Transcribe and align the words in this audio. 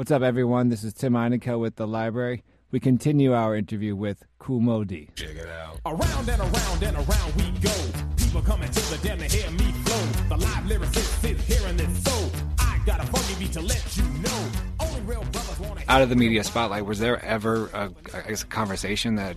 What's 0.00 0.10
up, 0.10 0.22
everyone? 0.22 0.70
This 0.70 0.82
is 0.82 0.94
Tim 0.94 1.12
Einenkel 1.12 1.60
with 1.60 1.76
The 1.76 1.86
Library. 1.86 2.42
We 2.70 2.80
continue 2.80 3.34
our 3.34 3.54
interview 3.54 3.94
with 3.94 4.24
Kool 4.38 4.58
Moe 4.58 4.82
Dee. 4.82 5.10
Check 5.14 5.36
it 5.36 5.46
out. 5.46 5.78
Around 5.84 6.26
and 6.26 6.40
around 6.40 6.82
and 6.82 6.96
around 6.96 7.34
we 7.36 7.50
go. 7.60 7.70
People 8.16 8.40
coming 8.40 8.70
to 8.70 8.80
the 8.80 8.98
den 9.06 9.18
to 9.18 9.24
hear 9.24 9.50
me 9.50 9.70
flow. 9.84 10.06
The 10.30 10.42
live 10.42 10.64
lyricist 10.64 11.20
sit 11.20 11.38
here 11.42 11.68
in 11.68 11.76
this 11.76 12.02
soul. 12.02 12.30
I 12.58 12.80
got 12.86 13.04
a 13.04 13.06
funky 13.08 13.44
beat 13.44 13.52
to 13.52 13.60
let 13.60 13.94
you 13.94 14.04
know. 14.04 14.48
Only 14.80 15.02
real 15.02 15.22
brothers 15.24 15.60
wanna 15.60 15.82
Out 15.86 16.00
of 16.00 16.08
the 16.08 16.16
media 16.16 16.44
spotlight, 16.44 16.86
was 16.86 16.98
there 16.98 17.22
ever 17.22 17.66
a, 17.66 17.92
I 18.14 18.28
guess, 18.30 18.42
a 18.42 18.46
conversation 18.46 19.16
that 19.16 19.36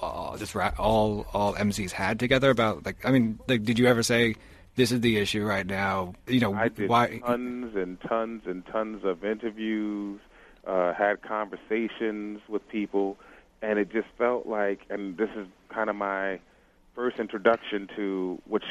uh, 0.00 0.38
just 0.38 0.54
ra- 0.54 0.72
all 0.78 1.26
all 1.34 1.52
MCs 1.56 1.90
had 1.90 2.18
together 2.18 2.48
about 2.48 2.86
like? 2.86 3.04
I 3.04 3.10
mean, 3.10 3.38
like, 3.48 3.64
did 3.64 3.78
you 3.78 3.86
ever 3.86 4.02
say 4.02 4.34
this 4.76 4.92
is 4.92 5.00
the 5.00 5.18
issue 5.18 5.44
right 5.44 5.66
now? 5.66 6.14
You 6.26 6.40
know, 6.40 6.54
I 6.54 6.68
did 6.68 6.88
why? 6.88 7.18
tons 7.18 7.74
and 7.76 8.00
tons 8.00 8.42
and 8.46 8.64
tons 8.66 9.04
of 9.04 9.24
interviews, 9.24 10.20
uh, 10.66 10.94
had 10.94 11.22
conversations 11.22 12.40
with 12.48 12.66
people, 12.68 13.16
and 13.60 13.78
it 13.78 13.92
just 13.92 14.08
felt 14.18 14.46
like, 14.46 14.80
and 14.90 15.16
this 15.16 15.30
is 15.36 15.46
kind 15.68 15.90
of 15.90 15.96
my 15.96 16.40
first 16.94 17.18
introduction 17.18 17.88
to 17.96 18.40
which 18.46 18.64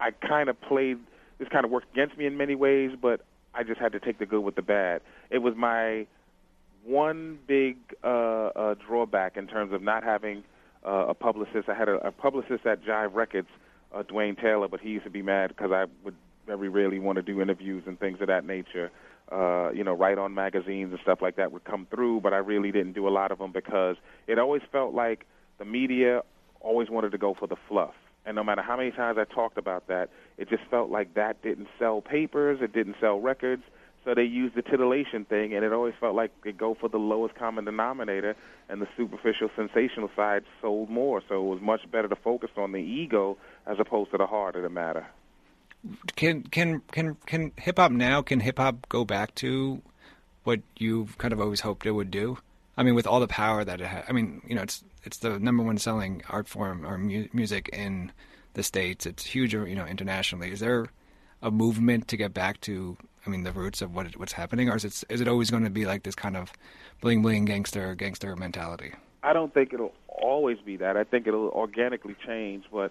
I 0.00 0.10
kind 0.10 0.48
of 0.48 0.60
played. 0.60 0.98
This 1.38 1.48
kind 1.48 1.64
of 1.64 1.70
worked 1.70 1.92
against 1.92 2.16
me 2.16 2.26
in 2.26 2.36
many 2.36 2.54
ways, 2.54 2.92
but 3.00 3.20
I 3.54 3.62
just 3.62 3.80
had 3.80 3.92
to 3.92 4.00
take 4.00 4.18
the 4.18 4.26
good 4.26 4.40
with 4.40 4.54
the 4.54 4.62
bad. 4.62 5.02
It 5.30 5.38
was 5.38 5.54
my 5.56 6.06
one 6.84 7.38
big 7.46 7.76
uh, 8.02 8.06
uh, 8.06 8.74
drawback 8.74 9.36
in 9.36 9.46
terms 9.46 9.72
of 9.72 9.82
not 9.82 10.02
having 10.02 10.42
uh, 10.84 11.06
a 11.08 11.14
publicist. 11.14 11.68
I 11.68 11.74
had 11.74 11.88
a, 11.88 12.06
a 12.06 12.10
publicist 12.10 12.66
at 12.66 12.82
Jive 12.84 13.14
Records, 13.14 13.48
uh, 13.94 14.02
Dwayne 14.02 14.40
Taylor, 14.40 14.68
but 14.68 14.80
he 14.80 14.90
used 14.90 15.04
to 15.04 15.10
be 15.10 15.22
mad 15.22 15.48
because 15.48 15.70
I 15.72 15.86
would 16.04 16.14
very 16.46 16.68
rarely 16.68 16.98
want 16.98 17.16
to 17.16 17.22
do 17.22 17.40
interviews 17.40 17.84
and 17.86 17.98
things 17.98 18.20
of 18.20 18.28
that 18.28 18.44
nature. 18.44 18.90
Uh, 19.30 19.70
you 19.72 19.82
know, 19.84 19.92
write 19.92 20.18
on 20.18 20.34
magazines 20.34 20.90
and 20.90 21.00
stuff 21.02 21.20
like 21.22 21.36
that 21.36 21.52
would 21.52 21.64
come 21.64 21.86
through, 21.90 22.20
but 22.20 22.32
I 22.32 22.38
really 22.38 22.70
didn't 22.70 22.92
do 22.92 23.08
a 23.08 23.10
lot 23.10 23.32
of 23.32 23.38
them 23.38 23.52
because 23.52 23.96
it 24.26 24.38
always 24.38 24.62
felt 24.70 24.92
like 24.92 25.26
the 25.58 25.64
media 25.64 26.22
always 26.60 26.90
wanted 26.90 27.12
to 27.12 27.18
go 27.18 27.34
for 27.34 27.46
the 27.46 27.56
fluff. 27.68 27.94
And 28.26 28.36
no 28.36 28.44
matter 28.44 28.62
how 28.62 28.76
many 28.76 28.90
times 28.90 29.18
I 29.18 29.24
talked 29.24 29.58
about 29.58 29.88
that, 29.88 30.10
it 30.38 30.48
just 30.48 30.62
felt 30.70 30.90
like 30.90 31.14
that 31.14 31.42
didn't 31.42 31.68
sell 31.78 32.00
papers, 32.00 32.58
it 32.60 32.72
didn't 32.72 32.96
sell 33.00 33.20
records, 33.20 33.62
so 34.04 34.14
they 34.14 34.24
used 34.24 34.56
the 34.56 34.62
titillation 34.62 35.24
thing, 35.24 35.54
and 35.54 35.64
it 35.64 35.72
always 35.72 35.94
felt 36.00 36.14
like 36.14 36.32
they 36.42 36.52
go 36.52 36.74
for 36.74 36.88
the 36.88 36.98
lowest 36.98 37.34
common 37.36 37.64
denominator, 37.64 38.34
and 38.68 38.82
the 38.82 38.88
superficial, 38.96 39.48
sensational 39.54 40.10
side 40.16 40.42
sold 40.60 40.90
more. 40.90 41.22
So 41.28 41.36
it 41.36 41.48
was 41.48 41.60
much 41.60 41.88
better 41.90 42.08
to 42.08 42.16
focus 42.16 42.50
on 42.56 42.72
the 42.72 42.78
ego 42.78 43.36
as 43.66 43.78
opposed 43.78 44.10
to 44.10 44.18
the 44.18 44.26
heart 44.26 44.56
of 44.56 44.62
the 44.62 44.68
matter. 44.68 45.06
Can 46.16 46.42
can 46.44 46.80
can 46.92 47.16
can 47.26 47.52
hip 47.56 47.78
hop 47.78 47.92
now? 47.92 48.22
Can 48.22 48.40
hip 48.40 48.58
hop 48.58 48.88
go 48.88 49.04
back 49.04 49.34
to 49.36 49.82
what 50.44 50.60
you've 50.78 51.18
kind 51.18 51.32
of 51.32 51.40
always 51.40 51.60
hoped 51.60 51.86
it 51.86 51.92
would 51.92 52.10
do? 52.10 52.38
I 52.76 52.82
mean, 52.82 52.94
with 52.94 53.06
all 53.06 53.20
the 53.20 53.28
power 53.28 53.64
that 53.64 53.80
it 53.80 53.86
has. 53.86 54.04
I 54.08 54.12
mean, 54.12 54.42
you 54.46 54.54
know, 54.54 54.62
it's 54.62 54.84
it's 55.04 55.18
the 55.18 55.38
number 55.38 55.62
one 55.62 55.78
selling 55.78 56.22
art 56.28 56.48
form 56.48 56.86
or 56.86 56.98
mu- 56.98 57.28
music 57.32 57.68
in 57.72 58.12
the 58.54 58.62
states. 58.62 59.06
It's 59.06 59.24
huge, 59.24 59.54
you 59.54 59.74
know, 59.74 59.86
internationally. 59.86 60.50
Is 60.50 60.60
there 60.60 60.86
a 61.40 61.50
movement 61.50 62.08
to 62.08 62.16
get 62.16 62.32
back 62.32 62.60
to? 62.62 62.96
I 63.26 63.30
mean, 63.30 63.44
the 63.44 63.52
roots 63.52 63.82
of 63.82 63.94
what 63.94 64.16
what's 64.16 64.32
happening, 64.32 64.68
or 64.68 64.76
is 64.76 64.84
it 64.84 65.04
is 65.08 65.20
it 65.20 65.28
always 65.28 65.50
going 65.50 65.64
to 65.64 65.70
be 65.70 65.86
like 65.86 66.02
this 66.02 66.14
kind 66.14 66.36
of 66.36 66.52
bling 67.00 67.22
bling 67.22 67.44
gangster 67.44 67.94
gangster 67.94 68.34
mentality? 68.36 68.92
I 69.22 69.32
don't 69.32 69.54
think 69.54 69.72
it'll 69.72 69.94
always 70.08 70.58
be 70.58 70.76
that. 70.78 70.96
I 70.96 71.04
think 71.04 71.26
it'll 71.26 71.48
organically 71.50 72.16
change, 72.26 72.64
but 72.72 72.90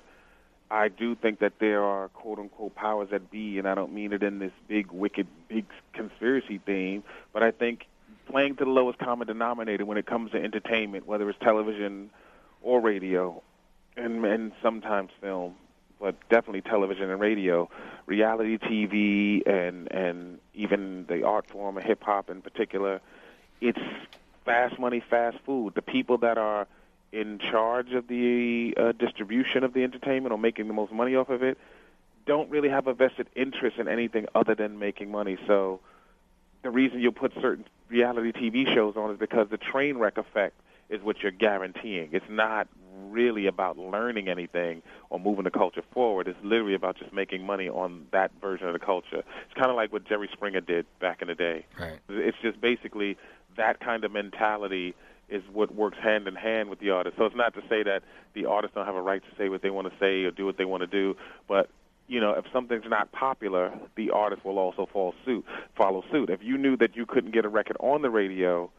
I 0.69 0.87
do 0.87 1.15
think 1.15 1.39
that 1.39 1.59
there 1.59 1.83
are 1.83 2.07
quote 2.09 2.39
unquote 2.39 2.75
powers 2.75 3.09
that 3.11 3.29
be, 3.29 3.57
and 3.57 3.67
I 3.67 3.75
don't 3.75 3.93
mean 3.93 4.13
it 4.13 4.23
in 4.23 4.39
this 4.39 4.53
big, 4.69 4.91
wicked, 4.91 5.27
big 5.49 5.65
conspiracy 5.93 6.59
theme, 6.65 7.03
but 7.33 7.43
I 7.43 7.51
think 7.51 7.87
playing 8.27 8.55
to 8.55 8.63
the 8.63 8.69
lowest 8.69 8.97
common 8.99 9.27
denominator 9.27 9.85
when 9.85 9.97
it 9.97 10.05
comes 10.05 10.31
to 10.31 10.41
entertainment, 10.41 11.05
whether 11.05 11.29
it's 11.29 11.39
television 11.39 12.09
or 12.61 12.79
radio, 12.79 13.41
and, 13.97 14.23
and 14.23 14.53
sometimes 14.61 15.11
film, 15.19 15.55
but 16.01 16.15
definitely 16.29 16.61
television 16.61 17.09
and 17.09 17.21
radio, 17.21 17.69
reality 18.07 18.57
TV, 18.57 19.47
and 19.47 19.89
and 19.91 20.39
even 20.55 21.05
the 21.07 21.23
art 21.23 21.47
form 21.47 21.77
of 21.77 21.83
hip 21.83 22.03
hop 22.03 22.29
in 22.29 22.41
particular, 22.41 22.99
it's 23.61 23.79
fast 24.43 24.79
money, 24.79 25.01
fast 25.07 25.37
food. 25.45 25.75
The 25.75 25.81
people 25.83 26.17
that 26.17 26.37
are 26.37 26.67
in 27.11 27.39
charge 27.39 27.91
of 27.91 28.07
the 28.07 28.73
uh, 28.77 28.91
distribution 28.93 29.63
of 29.63 29.73
the 29.73 29.83
entertainment 29.83 30.33
or 30.33 30.37
making 30.37 30.67
the 30.67 30.73
most 30.73 30.91
money 30.91 31.15
off 31.15 31.29
of 31.29 31.43
it 31.43 31.57
don't 32.25 32.49
really 32.49 32.69
have 32.69 32.87
a 32.87 32.93
vested 32.93 33.27
interest 33.35 33.77
in 33.77 33.87
anything 33.87 34.25
other 34.33 34.55
than 34.55 34.79
making 34.79 35.11
money. 35.11 35.37
So 35.47 35.81
the 36.63 36.69
reason 36.69 36.99
you 36.99 37.11
put 37.11 37.33
certain 37.41 37.65
reality 37.89 38.31
TV 38.31 38.73
shows 38.73 38.95
on 38.95 39.11
is 39.11 39.19
because 39.19 39.49
the 39.49 39.57
train 39.57 39.97
wreck 39.97 40.17
effect 40.17 40.55
is 40.89 41.01
what 41.01 41.21
you're 41.21 41.31
guaranteeing. 41.31 42.09
It's 42.11 42.29
not 42.29 42.67
really 43.09 43.47
about 43.47 43.77
learning 43.77 44.27
anything 44.27 44.81
or 45.09 45.19
moving 45.19 45.43
the 45.43 45.51
culture 45.51 45.83
forward. 45.93 46.27
It's 46.27 46.39
literally 46.43 46.73
about 46.73 46.97
just 46.97 47.13
making 47.13 47.45
money 47.45 47.69
on 47.69 48.05
that 48.11 48.31
version 48.41 48.67
of 48.67 48.73
the 48.73 48.79
culture. 48.79 49.19
It's 49.19 49.53
kind 49.55 49.69
of 49.69 49.75
like 49.75 49.91
what 49.91 50.05
Jerry 50.05 50.29
Springer 50.31 50.61
did 50.61 50.85
back 50.99 51.21
in 51.21 51.27
the 51.27 51.35
day. 51.35 51.65
Right. 51.79 51.99
It's 52.09 52.37
just 52.41 52.59
basically 52.61 53.17
that 53.57 53.79
kind 53.79 54.03
of 54.03 54.11
mentality 54.11 54.95
is 55.29 55.43
what 55.53 55.73
works 55.73 55.97
hand 56.01 56.27
in 56.27 56.35
hand 56.35 56.69
with 56.69 56.79
the 56.79 56.89
artist. 56.89 57.17
So 57.17 57.25
it's 57.25 57.35
not 57.35 57.53
to 57.53 57.61
say 57.69 57.83
that 57.83 58.03
the 58.33 58.45
artists 58.45 58.75
don't 58.75 58.85
have 58.85 58.95
a 58.95 59.01
right 59.01 59.21
to 59.21 59.37
say 59.37 59.49
what 59.49 59.61
they 59.61 59.69
want 59.69 59.91
to 59.91 59.93
say 59.97 60.23
or 60.23 60.31
do 60.31 60.45
what 60.45 60.57
they 60.57 60.65
want 60.65 60.81
to 60.81 60.87
do, 60.87 61.15
but 61.47 61.69
you 62.07 62.19
know, 62.19 62.33
if 62.33 62.43
something's 62.51 62.83
not 62.89 63.09
popular, 63.13 63.71
the 63.95 64.09
artist 64.09 64.43
will 64.43 64.59
also 64.59 64.85
follow 64.91 65.13
suit. 65.23 65.45
Follow 65.77 66.03
suit. 66.11 66.29
If 66.29 66.41
you 66.43 66.57
knew 66.57 66.75
that 66.75 66.97
you 66.97 67.05
couldn't 67.05 67.31
get 67.31 67.45
a 67.45 67.49
record 67.49 67.77
on 67.79 68.01
the 68.01 68.09
radio 68.09 68.69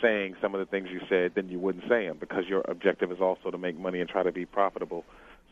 saying 0.00 0.36
some 0.40 0.54
of 0.54 0.60
the 0.60 0.66
things 0.66 0.88
you 0.90 1.00
said, 1.08 1.32
then 1.34 1.48
you 1.48 1.58
wouldn't 1.58 1.84
say 1.88 2.06
them 2.06 2.16
because 2.18 2.44
your 2.48 2.62
objective 2.68 3.10
is 3.12 3.20
also 3.20 3.50
to 3.50 3.58
make 3.58 3.78
money 3.78 4.00
and 4.00 4.08
try 4.08 4.22
to 4.22 4.32
be 4.32 4.44
profitable. 4.46 5.04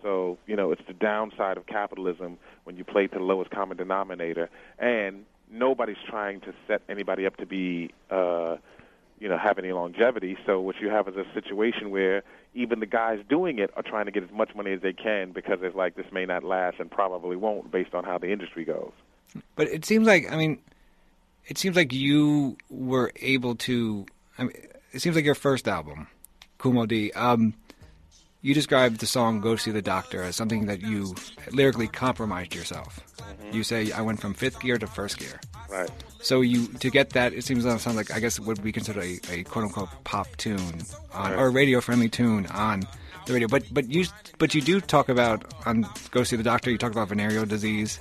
So, 0.03 0.39
you 0.47 0.57
know, 0.57 0.73
it's 0.73 0.83
the 0.87 0.95
downside 0.95 1.57
of 1.57 1.67
capitalism 1.67 2.39
when 2.65 2.77
you 2.77 2.85
play 2.85 3.07
to 3.07 3.19
the 3.19 3.25
lowest 3.25 3.51
common 3.51 3.77
denominator, 3.77 4.51
and 4.79 5.25
nobody's 5.51 5.97
trying 6.09 6.41
to 6.41 6.53
set 6.67 6.83
anybody 6.89 7.27
up 7.27 7.37
to 7.37 7.47
be, 7.47 7.93
uh, 8.11 8.57
you 9.21 9.29
know, 9.29 9.39
have 9.39 9.59
any 9.59 9.71
longevity. 9.73 10.37
So 10.45 10.61
what 10.61 10.77
you 10.81 10.89
have 10.89 11.07
is 11.07 11.15
a 11.17 11.25
situation 11.35 11.91
where 11.91 12.25
even 12.55 12.81
the 12.81 12.87
guys 12.87 13.21
doing 13.29 13.59
it 13.59 13.71
are 13.77 13.83
trying 13.83 14.07
to 14.07 14.11
get 14.11 14.25
as 14.25 14.31
much 14.33 14.55
money 14.55 14.73
as 14.73 14.83
they 14.83 14.93
can 14.93 15.33
because 15.33 15.59
it's 15.63 15.77
like 15.77 15.95
this 15.95 16.07
may 16.13 16.27
not 16.27 16.43
last 16.43 16.81
and 16.81 16.91
probably 16.91 17.37
won't 17.37 17.71
based 17.71 17.95
on 17.95 18.05
how 18.05 18.19
the 18.19 18.33
industry 18.33 18.65
goes. 18.65 18.93
But 19.55 19.69
it 19.69 19.85
seems 19.85 20.07
like 20.07 20.31
I 20.31 20.37
mean, 20.37 20.59
it 21.47 21.59
seems 21.59 21.77
like 21.77 21.93
you 21.93 22.57
were 22.71 23.13
able 23.17 23.55
to. 23.57 24.07
I 24.39 24.45
mean, 24.45 24.53
it 24.93 25.01
seems 25.01 25.17
like 25.17 25.25
your 25.25 25.35
first 25.35 25.69
album, 25.69 26.09
Moe 26.65 26.87
Dee. 26.87 27.13
Um, 27.13 27.55
you 28.41 28.55
described 28.55 29.01
the 29.01 29.07
song 29.07 29.41
"Go 29.41 29.57
See 29.57 29.71
the 29.71 29.83
Doctor" 29.83 30.23
as 30.23 30.37
something 30.37 30.67
that 30.67 30.83
you 30.83 31.15
lyrically 31.53 31.89
compromised 31.89 32.55
yourself. 32.55 33.01
You 33.53 33.63
say 33.63 33.93
I 33.93 34.01
went 34.01 34.21
from 34.21 34.35
fifth 34.35 34.61
gear 34.61 34.79
to 34.79 34.87
first 34.87 35.19
gear. 35.19 35.41
Right. 35.71 35.91
So 36.21 36.41
you 36.41 36.67
to 36.67 36.91
get 36.91 37.11
that, 37.11 37.33
it 37.33 37.45
seems 37.45 37.65
to 37.65 37.79
sound 37.79 37.97
like 37.97 38.11
I 38.11 38.21
guess 38.21 38.39
it 38.39 38.45
would 38.45 38.63
be 38.63 38.73
considered 38.73 39.05
a, 39.05 39.21
a 39.31 39.45
quote 39.45 39.65
unquote 39.65 39.89
pop 40.05 40.29
tune 40.37 40.83
on, 41.13 41.35
or 41.35 41.47
a 41.47 41.51
radio 41.51 41.81
friendly 41.81 42.09
tune 42.09 42.47
on 42.47 42.83
the 43.27 43.33
radio. 43.33 43.49
But 43.49 43.65
but 43.73 43.89
you 43.89 44.07
but 44.39 44.55
you 44.55 44.61
do 44.61 44.81
talk 44.81 45.09
about 45.09 45.53
on 45.67 45.87
Go 46.11 46.25
See 46.25 46.37
the 46.37 46.43
Doctor. 46.43 46.71
You 46.71 46.79
talk 46.79 46.93
about 46.93 47.09
venereal 47.09 47.47
disease. 47.47 47.99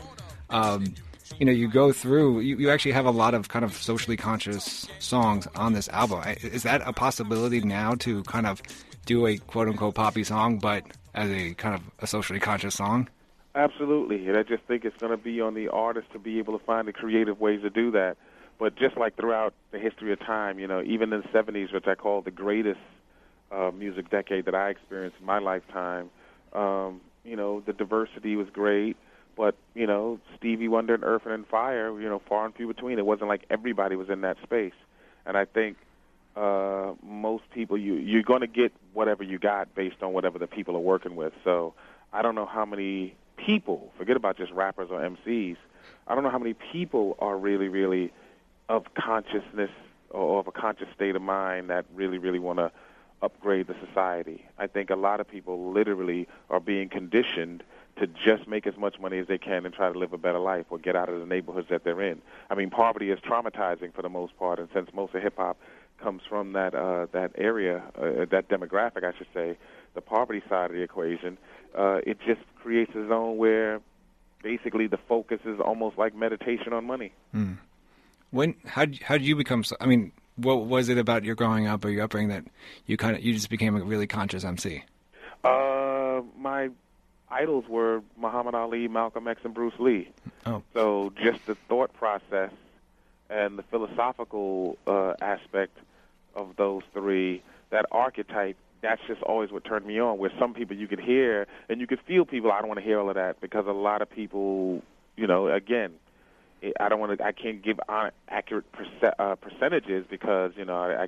Um, 0.50 0.96
you 1.40 1.46
know, 1.46 1.52
you 1.52 1.68
go 1.68 1.92
through. 1.92 2.42
You, 2.42 2.58
you 2.58 2.69
actually 2.69 2.92
have 2.92 3.06
a 3.06 3.12
lot 3.12 3.34
of 3.34 3.50
kind 3.50 3.66
of 3.66 3.74
socially 3.74 4.18
conscious 4.18 4.88
songs 5.00 5.47
on 5.56 5.74
this 5.74 5.90
album. 5.90 6.24
Is 6.42 6.64
that 6.64 6.81
a 6.86 6.94
possibility 6.94 7.62
now 7.62 7.96
to 7.96 8.24
kind 8.24 8.47
of 8.47 8.62
do 9.06 9.25
a 9.28 9.38
quote 9.38 9.68
unquote 9.68 9.96
poppy 9.96 10.24
song, 10.24 10.59
but 10.59 10.84
as 11.14 11.30
a 11.30 11.53
kind 11.56 11.75
of 11.75 11.81
a 12.00 12.08
socially 12.08 12.40
conscious 12.40 12.75
song? 12.75 13.09
Absolutely, 13.53 14.28
and 14.28 14.38
I 14.38 14.44
just 14.44 14.64
think 14.64 14.86
it's 14.86 14.96
going 14.97 15.12
to 15.12 15.18
be 15.18 15.41
on 15.41 15.56
the 15.56 15.68
artist 15.68 16.08
to 16.14 16.20
be 16.20 16.40
able 16.40 16.58
to 16.58 16.64
find 16.64 16.88
the 16.88 16.94
creative 16.94 17.40
ways 17.41 17.62
to 17.64 17.70
do 17.70 17.91
that. 17.91 18.16
But 18.59 18.75
just 18.75 18.96
like 18.96 19.18
throughout 19.18 19.53
the 19.72 19.79
history 19.79 20.14
of 20.14 20.20
time, 20.20 20.59
you 20.59 20.67
know, 20.67 20.82
even 20.84 21.11
in 21.11 21.22
the 21.22 21.28
'70s, 21.28 21.73
which 21.73 21.88
I 21.88 21.96
call 21.96 22.22
the 22.22 22.32
greatest 22.32 22.79
uh, 23.52 23.72
music 23.72 24.09
decade 24.09 24.46
that 24.46 24.56
I 24.56 24.70
experienced 24.70 25.17
in 25.20 25.26
my 25.26 25.40
lifetime, 25.40 26.09
um, 26.53 27.02
you 27.26 27.35
know, 27.35 27.61
the 27.61 27.73
diversity 27.73 28.35
was 28.35 28.47
great. 28.53 28.96
But 29.36 29.56
you 29.74 29.88
know, 29.88 30.20
Stevie 30.38 30.68
Wonder 30.68 30.94
and 30.94 31.04
Earth 31.04 31.26
and 31.26 31.48
Fire, 31.48 32.00
you 32.00 32.10
know, 32.10 32.22
far 32.28 32.46
and 32.46 32.56
few 32.56 32.68
between. 32.68 33.00
It 33.00 33.06
wasn't 33.06 33.30
like 33.30 33.46
everybody 33.50 33.96
was 33.96 34.10
in 34.10 34.22
that 34.22 34.38
space, 34.44 34.74
and 35.26 35.38
I 35.38 35.46
think 35.46 35.78
uh, 36.36 36.94
most 37.04 37.44
people 37.52 37.78
you 37.78 37.96
you're 37.96 38.24
going 38.24 38.42
to 38.42 38.48
get 38.48 38.72
whatever 38.94 39.24
you 39.24 39.40
got 39.40 39.74
based 39.76 40.02
on 40.02 40.14
whatever 40.14 40.40
the 40.40 40.48
people 40.48 40.76
are 40.76 40.82
working 40.82 41.16
with. 41.16 41.34
So 41.44 41.74
I 42.14 42.22
don't 42.22 42.36
know 42.36 42.46
how 42.46 42.66
many 42.66 43.16
people, 43.38 43.92
forget 43.98 44.16
about 44.16 44.38
just 44.38 44.52
rappers 44.52 44.90
or 44.92 45.00
MCs. 45.00 45.58
I 46.08 46.16
don't 46.16 46.24
know 46.24 46.30
how 46.30 46.40
many 46.40 46.54
people 46.54 47.18
are 47.20 47.38
really, 47.38 47.68
really 47.68 48.12
of 48.70 48.94
consciousness 48.94 49.72
or 50.10 50.40
of 50.40 50.48
a 50.48 50.52
conscious 50.52 50.88
state 50.96 51.16
of 51.16 51.22
mind 51.22 51.70
that 51.70 51.86
really, 51.94 52.18
really 52.18 52.40
want 52.40 52.60
to 52.60 52.72
upgrade 53.22 53.68
the 53.68 53.76
society. 53.86 54.46
I 54.58 54.68
think 54.68 54.90
a 54.90 54.96
lot 54.96 55.20
of 55.20 55.28
people 55.28 55.72
literally 55.72 56.28
are 56.50 56.60
being 56.60 56.90
conditioned 56.90 57.64
to 58.02 58.08
just 58.08 58.48
make 58.48 58.66
as 58.66 58.76
much 58.78 59.00
money 59.00 59.20
as 59.20 59.28
they 59.28 59.38
can 59.38 59.64
and 59.66 59.74
try 59.74 59.92
to 59.92 59.98
live 59.98 60.12
a 60.12 60.18
better 60.18 60.40
life 60.40 60.66
or 60.72 60.80
get 60.80 60.96
out 60.96 61.08
of 61.08 61.20
the 61.20 61.26
neighborhoods 61.26 61.68
that 61.70 61.84
they're 61.84 62.02
in. 62.02 62.20
I 62.50 62.56
mean, 62.56 62.72
poverty 62.72 63.12
is 63.12 63.20
traumatizing 63.20 63.94
for 63.94 64.02
the 64.02 64.09
most 64.09 64.36
part, 64.38 64.59
and 64.59 64.68
since 64.74 64.90
most 64.94 65.14
of 65.14 65.22
hip 65.22 65.38
hop 65.38 65.58
comes 66.02 66.24
from 66.28 66.53
that 66.53 66.74
uh, 66.74 67.06
that 67.12 67.32
area, 67.36 67.84
uh, 67.96 68.26
that 68.32 68.50
demographic, 68.50 69.03
I 69.03 69.16
should 69.16 69.28
say, 69.34 69.56
the 69.94 70.02
poverty 70.02 70.42
side 70.50 70.72
of 70.72 70.76
the 70.76 70.82
equation, 70.82 71.38
uh, 71.78 72.00
it 72.06 72.18
just 72.26 72.42
creates 72.56 72.92
a 72.96 73.08
zone 73.08 73.38
where 73.38 73.80
basically 74.42 74.88
the 74.88 74.97
focus 75.08 75.40
is 75.46 75.59
almost 75.59 75.97
like 76.00 76.16
meditation 76.16 76.74
on 76.74 76.86
money. 76.86 77.14
Mm. 77.36 77.58
When 78.32 78.56
how 78.66 78.88
how 79.04 79.18
did 79.20 79.28
you 79.28 79.36
become? 79.36 79.64
So, 79.64 79.76
I 79.80 79.86
mean, 79.86 80.12
what 80.38 80.66
was 80.66 80.90
it 80.90 80.97
about 80.97 81.24
your 81.24 81.36
growing 81.36 81.68
up 81.68 81.86
or 81.86 81.90
your 81.90 82.06
upbringing 82.06 82.30
that 82.30 82.46
you 82.88 82.97
kind 82.97 83.16
of 83.16 83.24
you 83.24 83.34
just 83.34 83.52
became 83.52 83.76
a 83.76 83.84
really 83.84 84.08
conscious 84.08 84.44
MC? 84.44 84.84
Uh, 85.44 86.22
my 86.38 86.70
idols 87.32 87.66
were 87.68 88.02
Muhammad 88.18 88.56
Ali, 88.56 88.88
Malcolm 88.88 89.28
X, 89.28 89.42
and 89.44 89.54
Bruce 89.54 89.74
Lee. 89.80 90.10
Oh, 90.46 90.62
so 90.74 91.14
just 91.24 91.46
the 91.46 91.56
thought 91.68 91.94
process 91.94 92.52
and 93.30 93.58
the 93.58 93.64
philosophical 93.64 94.78
uh, 94.86 95.14
aspect 95.22 95.78
of 96.36 96.56
those 96.58 96.84
three, 96.94 97.44
that 97.70 97.86
archetype, 97.92 98.58
that's 98.82 99.02
just 99.08 99.22
always 99.22 99.52
what 99.52 99.64
turned 99.64 99.86
me 99.86 100.00
on. 100.00 100.18
Where 100.18 100.32
some 100.40 100.54
people 100.54 100.76
you 100.76 100.88
could 100.88 101.00
hear 101.00 101.48
and 101.70 101.80
you 101.80 101.88
could 101.88 102.00
feel 102.08 102.26
people. 102.26 102.52
I 102.52 102.60
don't 102.60 102.68
want 102.68 102.80
to 102.80 102.86
hear 102.86 103.00
all 103.00 103.10
of 103.10 103.16
that 103.16 103.40
because 103.40 103.66
a 103.68 103.72
lot 103.72 104.02
of 104.02 104.10
people, 104.10 104.82
you 105.16 105.28
know, 105.28 105.48
again, 105.48 105.94
I 106.80 106.90
don't 106.90 107.00
want 107.00 107.18
to. 107.18 107.26
I 107.26 107.32
can't 107.32 107.64
give 107.64 107.80
accurate 108.28 108.66
perce- 108.72 109.14
uh, 109.18 109.36
percentages 109.36 110.06
because 110.10 110.52
you 110.56 110.66
know 110.66 110.78
I, 110.78 111.04
I 111.04 111.08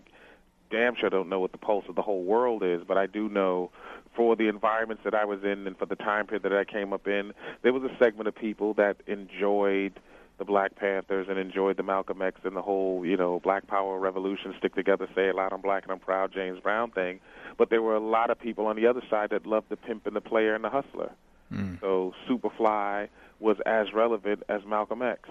damn 0.74 0.96
sure 0.96 1.10
don't 1.10 1.30
know 1.30 1.40
what 1.40 1.52
the 1.52 1.58
pulse 1.60 1.86
of 1.88 1.96
the 1.96 2.02
whole 2.02 2.24
world 2.24 2.64
is, 2.64 2.82
but 2.88 2.98
I 2.98 3.06
do 3.06 3.30
know 3.30 3.70
for 4.16 4.36
the 4.36 4.48
environments 4.48 5.04
that 5.06 5.14
I 5.14 5.24
was 5.24 5.44
in 5.44 5.68
and 5.68 5.78
for 5.78 5.86
the 5.86 5.96
time 5.96 6.26
period 6.26 6.44
that 6.44 6.54
I 6.54 6.66
came 6.66 6.94
up 6.94 7.08
in, 7.08 7.32
there 7.62 7.72
was 7.72 7.84
a 7.84 7.96
segment 8.04 8.28
of 8.28 8.36
people 8.36 8.74
that 8.76 8.98
enjoyed 9.06 9.94
the 10.40 10.46
Black 10.46 10.76
Panthers 10.76 11.28
and 11.30 11.38
enjoyed 11.38 11.78
the 11.78 11.84
Malcolm 11.84 12.24
X 12.24 12.42
and 12.44 12.56
the 12.56 12.62
whole, 12.62 13.06
you 13.06 13.16
know, 13.16 13.40
Black 13.44 13.68
Power 13.68 14.00
revolution, 14.00 14.54
stick 14.58 14.74
together, 14.74 15.08
say 15.16 15.30
it 15.30 15.36
loud, 15.36 15.54
I'm 15.54 15.62
black 15.62 15.84
and 15.84 15.92
I'm 15.92 16.00
proud, 16.00 16.34
James 16.34 16.60
Brown 16.60 16.90
thing. 16.90 17.20
But 17.56 17.70
there 17.70 17.84
were 17.84 17.96
a 17.96 18.00
lot 18.00 18.32
of 18.32 18.40
people 18.40 18.66
on 18.66 18.76
the 18.76 18.88
other 18.88 19.04
side 19.12 19.30
that 19.30 19.46
loved 19.46 19.70
the 19.70 19.78
pimp 19.78 20.08
and 20.08 20.16
the 20.16 20.22
player 20.22 20.56
and 20.56 20.64
the 20.64 20.72
hustler. 20.72 21.12
Mm. 21.52 21.80
So 21.82 22.14
Superfly 22.28 23.10
was 23.40 23.58
as 23.68 23.94
relevant 23.94 24.42
as 24.50 24.62
Malcolm 24.66 25.04
X. 25.04 25.30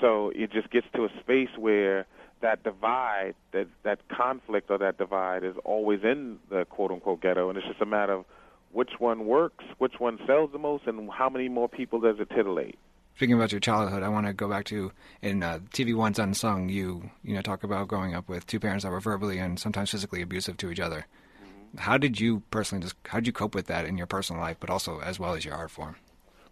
So 0.00 0.32
it 0.34 0.50
just 0.50 0.70
gets 0.70 0.86
to 0.96 1.04
a 1.04 1.08
space 1.20 1.56
where 1.56 2.06
that 2.42 2.62
divide, 2.62 3.34
that 3.52 3.66
that 3.82 4.06
conflict 4.08 4.70
or 4.70 4.78
that 4.78 4.98
divide 4.98 5.42
is 5.42 5.54
always 5.64 6.00
in 6.04 6.38
the 6.50 6.64
quote 6.66 6.90
unquote 6.90 7.20
ghetto, 7.20 7.48
and 7.48 7.56
it's 7.56 7.66
just 7.66 7.80
a 7.80 7.86
matter 7.86 8.12
of 8.12 8.24
which 8.72 8.92
one 8.98 9.26
works, 9.26 9.64
which 9.78 9.94
one 9.98 10.18
sells 10.26 10.50
the 10.52 10.58
most, 10.58 10.86
and 10.86 11.10
how 11.10 11.28
many 11.28 11.48
more 11.48 11.68
people 11.68 12.00
does 12.00 12.16
it 12.18 12.28
titillate. 12.30 12.78
Speaking 13.16 13.34
about 13.34 13.52
your 13.52 13.60
childhood, 13.60 14.02
I 14.02 14.08
want 14.08 14.26
to 14.26 14.32
go 14.32 14.48
back 14.48 14.64
to 14.66 14.92
in 15.20 15.42
uh, 15.42 15.60
TV 15.70 15.94
One's 15.94 16.18
Unsung. 16.18 16.68
You 16.68 17.10
you 17.22 17.34
know 17.34 17.42
talk 17.42 17.62
about 17.64 17.88
growing 17.88 18.14
up 18.14 18.28
with 18.28 18.46
two 18.46 18.60
parents 18.60 18.84
that 18.84 18.90
were 18.90 19.00
verbally 19.00 19.38
and 19.38 19.58
sometimes 19.58 19.90
physically 19.90 20.22
abusive 20.22 20.56
to 20.58 20.70
each 20.70 20.80
other. 20.80 21.06
Mm-hmm. 21.42 21.78
How 21.78 21.98
did 21.98 22.20
you 22.20 22.42
personally 22.50 22.82
just 22.82 22.96
how 23.06 23.18
did 23.18 23.26
you 23.26 23.32
cope 23.32 23.54
with 23.54 23.66
that 23.66 23.86
in 23.86 23.96
your 23.96 24.06
personal 24.06 24.40
life, 24.40 24.56
but 24.60 24.70
also 24.70 25.00
as 25.00 25.18
well 25.18 25.34
as 25.34 25.44
your 25.44 25.54
art 25.54 25.70
form? 25.70 25.96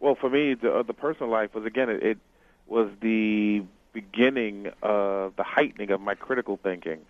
Well, 0.01 0.17
for 0.19 0.31
me, 0.31 0.55
the, 0.55 0.73
uh, 0.73 0.83
the 0.83 0.95
personal 0.95 1.31
life 1.31 1.55
was 1.55 1.65
again 1.65 1.89
it, 1.89 2.03
it 2.03 2.19
was 2.67 2.91
the 3.01 3.65
beginning 3.93 4.71
of 4.83 5.37
the 5.37 5.43
heightening 5.43 5.91
of 5.91 6.01
my 6.01 6.15
critical 6.15 6.59
thinking 6.63 7.01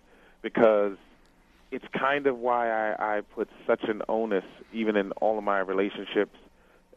because 0.41 0.97
it's 1.71 1.85
kind 1.97 2.27
of 2.27 2.37
why 2.37 2.69
I, 2.69 3.17
I 3.17 3.21
put 3.21 3.49
such 3.65 3.83
an 3.83 4.01
onus, 4.09 4.43
even 4.73 4.95
in 4.95 5.11
all 5.13 5.37
of 5.37 5.43
my 5.43 5.59
relationships 5.59 6.37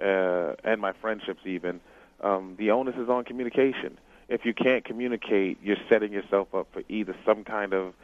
uh, 0.01 0.55
and 0.65 0.81
my 0.81 0.93
friendships, 0.93 1.41
even. 1.45 1.81
Um, 2.21 2.57
the 2.59 2.71
onus 2.71 2.97
is 2.97 3.09
on 3.09 3.25
communication. 3.25 3.99
If 4.29 4.45
you 4.45 4.55
can't 4.55 4.85
communicate, 4.85 5.59
you're 5.63 5.77
setting 5.89 6.13
yourself 6.13 6.55
up 6.55 6.69
for 6.73 6.83
either 6.89 7.15
some 7.25 7.45
kind 7.45 7.73
of 7.73 7.95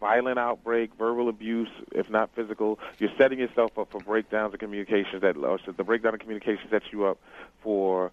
violent 0.00 0.38
outbreak, 0.38 0.94
verbal 0.98 1.28
abuse, 1.28 1.68
if 1.92 2.08
not 2.08 2.30
physical. 2.34 2.78
You're 2.98 3.12
setting 3.18 3.38
yourself 3.38 3.78
up 3.78 3.90
for 3.90 4.00
breakdowns 4.00 4.54
of 4.54 4.60
communications 4.60 5.22
that, 5.22 5.36
or 5.36 5.58
the 5.66 5.84
breakdown 5.84 6.14
of 6.14 6.20
communication 6.20 6.68
sets 6.70 6.86
you 6.90 7.04
up 7.04 7.18
for 7.62 8.12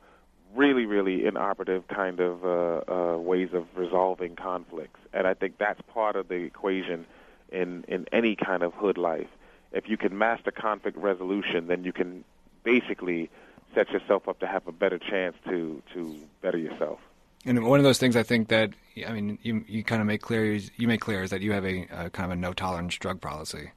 really, 0.55 0.85
really 0.85 1.25
inoperative 1.25 1.87
kind 1.87 2.19
of 2.19 2.45
uh, 2.45 2.81
uh, 2.91 3.17
ways 3.17 3.49
of 3.53 3.65
resolving 3.75 4.35
conflicts. 4.35 4.99
And 5.13 5.27
I 5.27 5.33
think 5.33 5.57
that's 5.57 5.81
part 5.93 6.15
of 6.15 6.27
the 6.27 6.35
equation 6.35 7.05
in, 7.51 7.83
in 7.87 8.05
any 8.11 8.35
kind 8.35 8.63
of 8.63 8.73
hood 8.73 8.97
life. 8.97 9.27
If 9.71 9.89
you 9.89 9.97
can 9.97 10.17
master 10.17 10.51
conflict 10.51 10.97
resolution, 10.97 11.67
then 11.67 11.83
you 11.83 11.93
can 11.93 12.23
basically 12.63 13.29
set 13.73 13.89
yourself 13.89 14.27
up 14.27 14.39
to 14.39 14.47
have 14.47 14.67
a 14.67 14.71
better 14.71 14.99
chance 14.99 15.35
to, 15.45 15.81
to 15.93 16.17
better 16.41 16.57
yourself. 16.57 16.99
And 17.45 17.65
one 17.65 17.79
of 17.79 17.83
those 17.83 17.97
things 17.97 18.15
I 18.15 18.23
think 18.23 18.49
that 18.49 18.69
I 19.07 19.11
mean 19.13 19.39
you 19.41 19.65
you 19.67 19.83
kind 19.83 19.99
of 19.99 20.05
make 20.05 20.21
clear 20.21 20.53
you 20.53 20.87
make 20.87 21.01
clear 21.01 21.23
is 21.23 21.31
that 21.31 21.41
you 21.41 21.53
have 21.53 21.65
a, 21.65 21.87
a 21.91 22.09
kind 22.11 22.31
of 22.31 22.37
a 22.37 22.39
no 22.39 22.53
tolerance 22.53 22.95
drug 22.97 23.19
policy. 23.19 23.71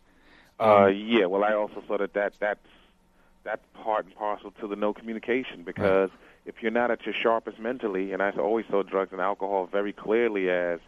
Uh, 0.60 0.86
yeah. 0.86 1.24
Well, 1.24 1.44
I 1.44 1.54
also 1.54 1.82
saw 1.88 1.96
that 1.96 2.12
that 2.12 2.34
that's 2.38 2.66
that's 3.42 3.62
part 3.72 4.04
and 4.04 4.14
parcel 4.14 4.50
to 4.60 4.68
the 4.68 4.76
no 4.76 4.92
communication 4.92 5.62
because 5.62 6.10
right 6.10 6.20
if 6.46 6.56
you're 6.60 6.70
not 6.70 6.90
at 6.90 7.04
your 7.06 7.14
sharpest 7.22 7.58
mentally, 7.58 8.12
and 8.12 8.22
I 8.22 8.30
always 8.32 8.66
saw 8.70 8.82
drugs 8.82 9.12
and 9.12 9.20
alcohol 9.20 9.68
very 9.70 9.92
clearly 9.92 10.50
as 10.50 10.78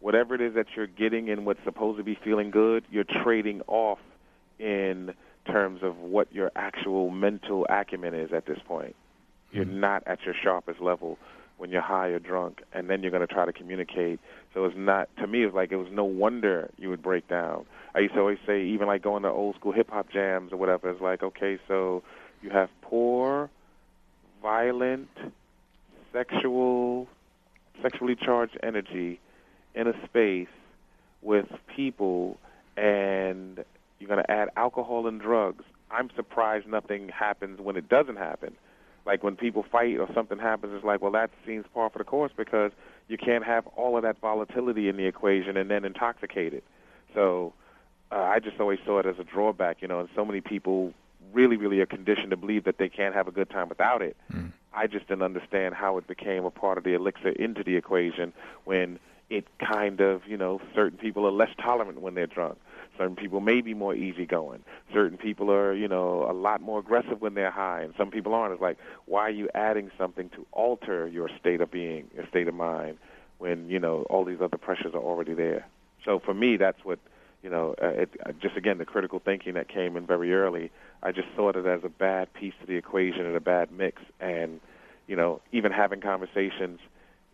whatever 0.00 0.34
it 0.34 0.40
is 0.40 0.54
that 0.54 0.66
you're 0.76 0.86
getting 0.86 1.30
and 1.30 1.46
what's 1.46 1.62
supposed 1.64 1.98
to 1.98 2.04
be 2.04 2.18
feeling 2.22 2.50
good, 2.50 2.84
you're 2.90 3.04
trading 3.22 3.62
off 3.66 3.98
in 4.58 5.12
terms 5.46 5.80
of 5.82 5.96
what 5.96 6.32
your 6.32 6.50
actual 6.54 7.10
mental 7.10 7.66
acumen 7.68 8.14
is 8.14 8.30
at 8.32 8.46
this 8.46 8.58
point. 8.66 8.94
You're 9.52 9.64
mm-hmm. 9.64 9.80
not 9.80 10.02
at 10.06 10.22
your 10.24 10.34
sharpest 10.42 10.80
level 10.80 11.18
when 11.56 11.70
you're 11.70 11.82
high 11.82 12.08
or 12.08 12.18
drunk, 12.18 12.62
and 12.72 12.88
then 12.88 13.02
you're 13.02 13.10
going 13.10 13.26
to 13.26 13.32
try 13.32 13.44
to 13.44 13.52
communicate. 13.52 14.18
So 14.54 14.64
it's 14.64 14.76
not 14.78 15.08
to 15.18 15.26
me. 15.26 15.44
It's 15.44 15.54
like 15.54 15.72
it 15.72 15.76
was 15.76 15.88
no 15.92 16.04
wonder 16.04 16.70
you 16.78 16.88
would 16.88 17.02
break 17.02 17.28
down. 17.28 17.66
I 17.94 17.98
used 17.98 18.14
to 18.14 18.20
always 18.20 18.38
say, 18.46 18.64
even 18.64 18.86
like 18.86 19.02
going 19.02 19.24
to 19.24 19.28
old 19.28 19.56
school 19.56 19.72
hip 19.72 19.90
hop 19.90 20.10
jams 20.10 20.52
or 20.52 20.56
whatever. 20.56 20.90
It's 20.90 21.02
like 21.02 21.22
okay, 21.22 21.58
so 21.68 22.02
you 22.40 22.50
have 22.50 22.70
poor 22.80 23.50
violent, 24.42 25.08
sexual, 26.12 27.08
sexually 27.82 28.16
charged 28.16 28.58
energy 28.62 29.20
in 29.74 29.86
a 29.86 29.92
space 30.06 30.48
with 31.22 31.46
people, 31.74 32.38
and 32.76 33.64
you're 33.98 34.08
going 34.08 34.22
to 34.22 34.30
add 34.30 34.48
alcohol 34.56 35.06
and 35.06 35.20
drugs. 35.20 35.64
I'm 35.90 36.10
surprised 36.16 36.66
nothing 36.66 37.08
happens 37.08 37.60
when 37.60 37.76
it 37.76 37.88
doesn't 37.88 38.16
happen. 38.16 38.56
Like 39.06 39.22
when 39.22 39.36
people 39.36 39.64
fight 39.70 39.98
or 39.98 40.08
something 40.14 40.38
happens, 40.38 40.72
it's 40.74 40.84
like, 40.84 41.00
well, 41.00 41.12
that 41.12 41.30
seems 41.46 41.64
par 41.74 41.90
for 41.90 41.98
the 41.98 42.04
course 42.04 42.32
because 42.36 42.70
you 43.08 43.16
can't 43.18 43.44
have 43.44 43.66
all 43.68 43.96
of 43.96 44.02
that 44.02 44.20
volatility 44.20 44.88
in 44.88 44.96
the 44.96 45.06
equation 45.06 45.56
and 45.56 45.70
then 45.70 45.84
intoxicate 45.84 46.54
it. 46.54 46.64
So 47.14 47.52
uh, 48.12 48.16
I 48.16 48.38
just 48.38 48.60
always 48.60 48.78
saw 48.84 49.00
it 49.00 49.06
as 49.06 49.16
a 49.18 49.24
drawback, 49.24 49.78
you 49.80 49.88
know, 49.88 50.00
and 50.00 50.08
so 50.14 50.24
many 50.24 50.40
people 50.40 50.92
really, 51.32 51.56
really 51.56 51.80
are 51.80 51.86
conditioned 51.86 52.30
to 52.30 52.36
believe 52.36 52.64
that 52.64 52.78
they 52.78 52.88
can't 52.88 53.14
have 53.14 53.28
a 53.28 53.32
good 53.32 53.50
time 53.50 53.68
without 53.68 54.02
it. 54.02 54.16
Mm. 54.32 54.52
I 54.72 54.86
just 54.86 55.08
didn't 55.08 55.22
understand 55.22 55.74
how 55.74 55.98
it 55.98 56.06
became 56.06 56.44
a 56.44 56.50
part 56.50 56.78
of 56.78 56.84
the 56.84 56.94
elixir 56.94 57.30
into 57.30 57.64
the 57.64 57.76
equation 57.76 58.32
when 58.64 58.98
it 59.28 59.46
kind 59.58 60.00
of, 60.00 60.22
you 60.26 60.36
know, 60.36 60.60
certain 60.74 60.98
people 60.98 61.26
are 61.26 61.30
less 61.32 61.50
tolerant 61.60 62.00
when 62.00 62.14
they're 62.14 62.26
drunk. 62.26 62.58
Certain 62.98 63.16
people 63.16 63.40
may 63.40 63.60
be 63.60 63.72
more 63.72 63.94
easygoing. 63.94 64.62
Certain 64.92 65.16
people 65.16 65.50
are, 65.50 65.72
you 65.72 65.88
know, 65.88 66.26
a 66.28 66.34
lot 66.34 66.60
more 66.60 66.80
aggressive 66.80 67.20
when 67.20 67.34
they're 67.34 67.50
high, 67.50 67.80
and 67.80 67.94
some 67.96 68.10
people 68.10 68.34
aren't. 68.34 68.52
It's 68.52 68.60
like, 68.60 68.76
why 69.06 69.22
are 69.22 69.30
you 69.30 69.48
adding 69.54 69.90
something 69.96 70.28
to 70.30 70.46
alter 70.52 71.08
your 71.08 71.30
state 71.38 71.60
of 71.60 71.70
being, 71.70 72.10
your 72.14 72.26
state 72.26 72.46
of 72.46 72.54
mind, 72.54 72.98
when 73.38 73.70
you 73.70 73.78
know 73.78 74.02
all 74.10 74.24
these 74.24 74.40
other 74.42 74.58
pressures 74.58 74.92
are 74.92 75.00
already 75.00 75.32
there? 75.32 75.66
So 76.04 76.18
for 76.18 76.34
me, 76.34 76.56
that's 76.56 76.84
what 76.84 76.98
you 77.42 77.50
know, 77.50 77.74
uh, 77.82 77.88
it, 77.88 78.10
uh, 78.26 78.32
just 78.40 78.56
again 78.56 78.78
the 78.78 78.84
critical 78.84 79.18
thinking 79.18 79.54
that 79.54 79.68
came 79.68 79.96
in 79.96 80.06
very 80.06 80.32
early. 80.34 80.70
I 81.02 81.12
just 81.12 81.28
saw 81.34 81.48
it 81.50 81.56
as 81.56 81.84
a 81.84 81.88
bad 81.88 82.32
piece 82.34 82.54
to 82.60 82.66
the 82.66 82.74
equation 82.74 83.24
and 83.24 83.36
a 83.36 83.40
bad 83.40 83.72
mix. 83.72 84.02
And 84.20 84.60
you 85.06 85.16
know, 85.16 85.40
even 85.52 85.72
having 85.72 86.00
conversations, 86.00 86.80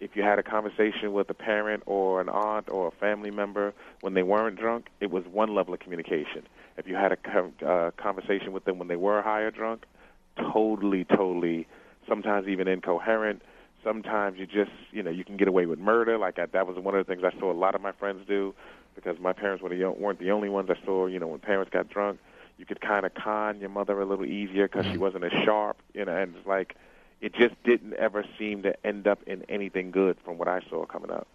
if 0.01 0.15
you 0.15 0.23
had 0.23 0.39
a 0.39 0.43
conversation 0.43 1.13
with 1.13 1.29
a 1.31 1.35
parent 1.35 1.83
or 1.87 2.21
an 2.21 2.29
aunt 2.29 2.69
or 2.69 2.89
a 2.89 2.91
family 2.93 3.31
member 3.31 3.73
when 4.01 4.15
they 4.15 4.23
weren't 4.23 4.59
drunk, 4.59 4.87
it 5.01 5.11
was 5.11 5.25
one 5.27 5.55
level 5.55 5.75
of 5.75 5.81
communication. 5.81 6.47
If 6.77 6.87
you 6.87 6.95
had 6.95 7.13
a 7.13 7.67
uh, 7.67 7.91
conversation 7.93 8.53
with 8.53 8.65
them 8.65 8.79
when 8.79 8.89
they 8.89 8.97
were 8.97 9.23
high 9.23 9.41
or 9.41 9.51
drunk, 9.51 9.85
totally, 10.37 11.05
totally, 11.05 11.67
sometimes 12.09 12.47
even 12.49 12.69
incoherent. 12.69 13.43
Sometimes 13.83 14.39
you 14.39 14.47
just, 14.47 14.73
you 14.91 15.03
know, 15.03 15.11
you 15.11 15.25
can 15.25 15.37
get 15.37 15.49
away 15.49 15.67
with 15.67 15.79
murder. 15.79 16.19
Like 16.19 16.39
I, 16.39 16.47
that 16.47 16.67
was 16.67 16.77
one 16.77 16.95
of 16.95 17.07
the 17.07 17.15
things 17.15 17.25
I 17.25 17.39
saw 17.39 17.51
a 17.51 17.55
lot 17.55 17.75
of 17.75 17.81
my 17.81 17.93
friends 17.93 18.23
do 18.27 18.55
because 18.97 19.19
my 19.21 19.33
parents 19.33 19.62
were 19.62 19.69
the, 19.69 19.88
weren't 19.91 20.19
the 20.19 20.33
only 20.33 20.49
ones 20.49 20.69
I 20.71 20.85
saw. 20.85 21.07
You 21.07 21.21
know, 21.21 21.29
when 21.29 21.38
parents 21.38 21.71
got 21.73 21.88
drunk, 21.88 22.19
you 22.59 22.67
could 22.67 22.81
kind 22.81 23.07
of 23.07 23.15
con 23.15 23.61
your 23.61 23.69
mother 23.69 24.00
a 24.00 24.07
little 24.07 24.25
easier 24.25 24.67
because 24.67 24.85
mm-hmm. 24.85 24.95
she 24.95 24.99
wasn't 24.99 25.25
as 25.25 25.33
sharp. 25.45 25.76
You 25.95 26.05
know, 26.05 26.17
and 26.17 26.35
it's 26.35 26.47
like 26.47 26.75
it 27.21 27.35
just 27.35 27.55
didn't 27.65 27.95
ever 27.95 28.25
seem 28.38 28.62
to 28.62 28.75
end 28.85 29.07
up 29.07 29.23
in 29.26 29.45
anything 29.49 29.91
good 29.91 30.17
from 30.25 30.38
what 30.38 30.49
I 30.49 30.61
saw 30.69 30.85
coming 30.87 31.11
up. 31.11 31.29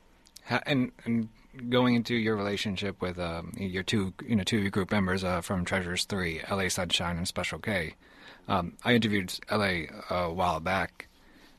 And, 0.65 0.91
and 1.06 1.30
going 1.70 1.96
into 1.96 2.15
your 2.15 2.36
relationship 2.36 3.01
with 3.01 3.20
um, 3.20 3.53
your 3.58 3.84
two, 3.84 4.13
you 4.27 4.36
know, 4.36 4.44
two 4.44 4.58
of 4.58 4.63
your 4.63 4.72
group 4.72 4.91
members 4.91 5.24
uh, 5.24 5.41
from 5.41 5.65
Treacherous 5.65 6.06
Three, 6.06 6.41
L.A. 6.48 6.70
Sunshine 6.70 7.18
and 7.18 7.27
Special 7.27 7.60
K. 7.60 7.96
Um, 8.48 8.74
I 8.84 8.94
interviewed 8.94 9.34
L.A. 9.50 9.89
a 10.10 10.32
while 10.34 10.60
back 10.60 11.08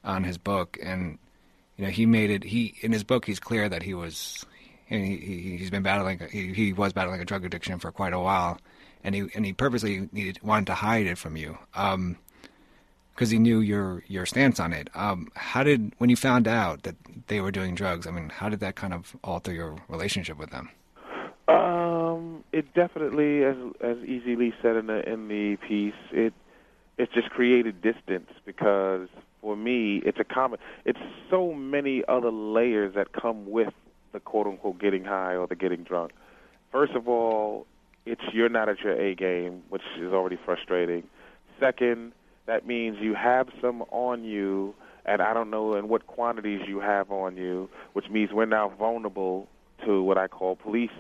on 0.05 0.25
his 0.25 0.37
book, 0.37 0.79
and 0.83 1.19
you 1.77 1.85
know 1.85 1.91
he 1.91 2.07
made 2.07 2.31
it. 2.31 2.45
He 2.45 2.75
in 2.81 2.93
his 2.93 3.05
book 3.05 3.25
he's 3.25 3.39
clear 3.39 3.69
that 3.69 3.83
he 3.83 3.95
was 3.95 4.45
he, 4.93 5.17
he 5.17 5.57
he's 5.57 5.71
been 5.71 5.83
battling 5.83 6.21
he, 6.31 6.53
he 6.53 6.73
was 6.73 6.93
battling 6.93 7.21
a 7.21 7.25
drug 7.25 7.45
addiction 7.45 7.79
for 7.79 7.91
quite 7.91 8.13
a 8.13 8.21
while, 8.21 8.59
and 9.05 9.15
he 9.15 9.27
and 9.35 9.45
he 9.47 9.53
purposely 9.53 10.09
needed 10.13 10.39
wanted 10.43 10.67
to 10.67 10.75
hide 10.75 11.07
it 11.07 11.19
from 11.19 11.37
you. 11.37 11.59
Um, 11.75 12.17
because 13.15 13.31
he 13.31 13.39
knew 13.39 13.61
your 13.61 14.03
your 14.09 14.27
stance 14.27 14.59
on 14.59 14.73
it. 14.73 14.89
Um, 14.95 15.29
how 15.35 15.63
did 15.63 15.93
when 15.99 16.11
you 16.11 16.17
found 16.17 16.49
out 16.49 16.83
that 16.83 16.97
they 17.29 17.41
were 17.41 17.51
doing 17.51 17.75
drugs? 17.75 18.07
I 18.07 18.11
mean, 18.11 18.31
how 18.31 18.49
did 18.49 18.61
that 18.61 18.75
kind 18.75 18.95
of 18.95 19.15
alter 19.23 19.53
your 19.53 19.77
relationship 19.89 20.39
with 20.39 20.51
them? 20.51 20.71
Um, 21.49 22.45
it 22.53 22.73
definitely, 22.75 23.45
as 23.45 23.57
as 23.81 23.99
easily 23.99 24.55
said 24.63 24.77
in 24.77 24.87
the 24.87 25.09
in 25.09 25.29
the 25.29 25.57
piece, 25.57 25.95
it 26.11 26.33
it 26.99 27.13
just 27.13 27.31
created 27.31 27.83
distance 27.83 28.31
because 28.45 29.09
for 29.41 29.57
me, 29.57 30.01
it's 30.05 30.21
a 30.21 30.25
common. 30.25 30.59
It's 30.85 31.01
so 31.29 31.53
many 31.53 32.03
other 32.09 32.31
layers 32.31 32.95
that 32.95 33.13
come 33.13 33.51
with 33.51 33.75
the 34.13 34.21
quote 34.21 34.47
unquote 34.47 34.79
getting 34.79 35.05
high 35.05 35.35
or 35.35 35.47
the 35.47 35.57
getting 35.57 35.83
drunk. 35.83 36.13
First 36.71 36.93
of 36.93 37.09
all, 37.09 37.67
it's 38.07 38.23
you're 38.33 38.49
not 38.49 38.69
at 38.69 38.81
your 38.81 39.01
A 39.01 39.15
game, 39.15 39.63
which 39.69 39.83
is 39.99 40.13
already 40.13 40.39
frustrating. 40.45 41.05
Second, 41.61 42.13
that 42.47 42.67
means 42.67 42.99
you 43.01 43.15
have 43.15 43.49
some 43.61 43.83
on 43.91 44.25
you, 44.25 44.75
and 45.05 45.23
I 45.23 45.33
don't 45.33 45.51
know 45.51 45.75
in 45.77 45.89
what 45.89 46.07
quantities 46.07 46.63
you 46.67 46.81
have 46.81 47.11
on 47.11 47.37
you, 47.37 47.69
which 47.93 48.09
means 48.11 48.33
we're 48.33 48.47
now 48.47 48.73
vulnerable 48.79 49.49
to 49.85 50.03
what 50.03 50.19
I 50.19 50.29
call 50.29 50.57
police 50.57 50.91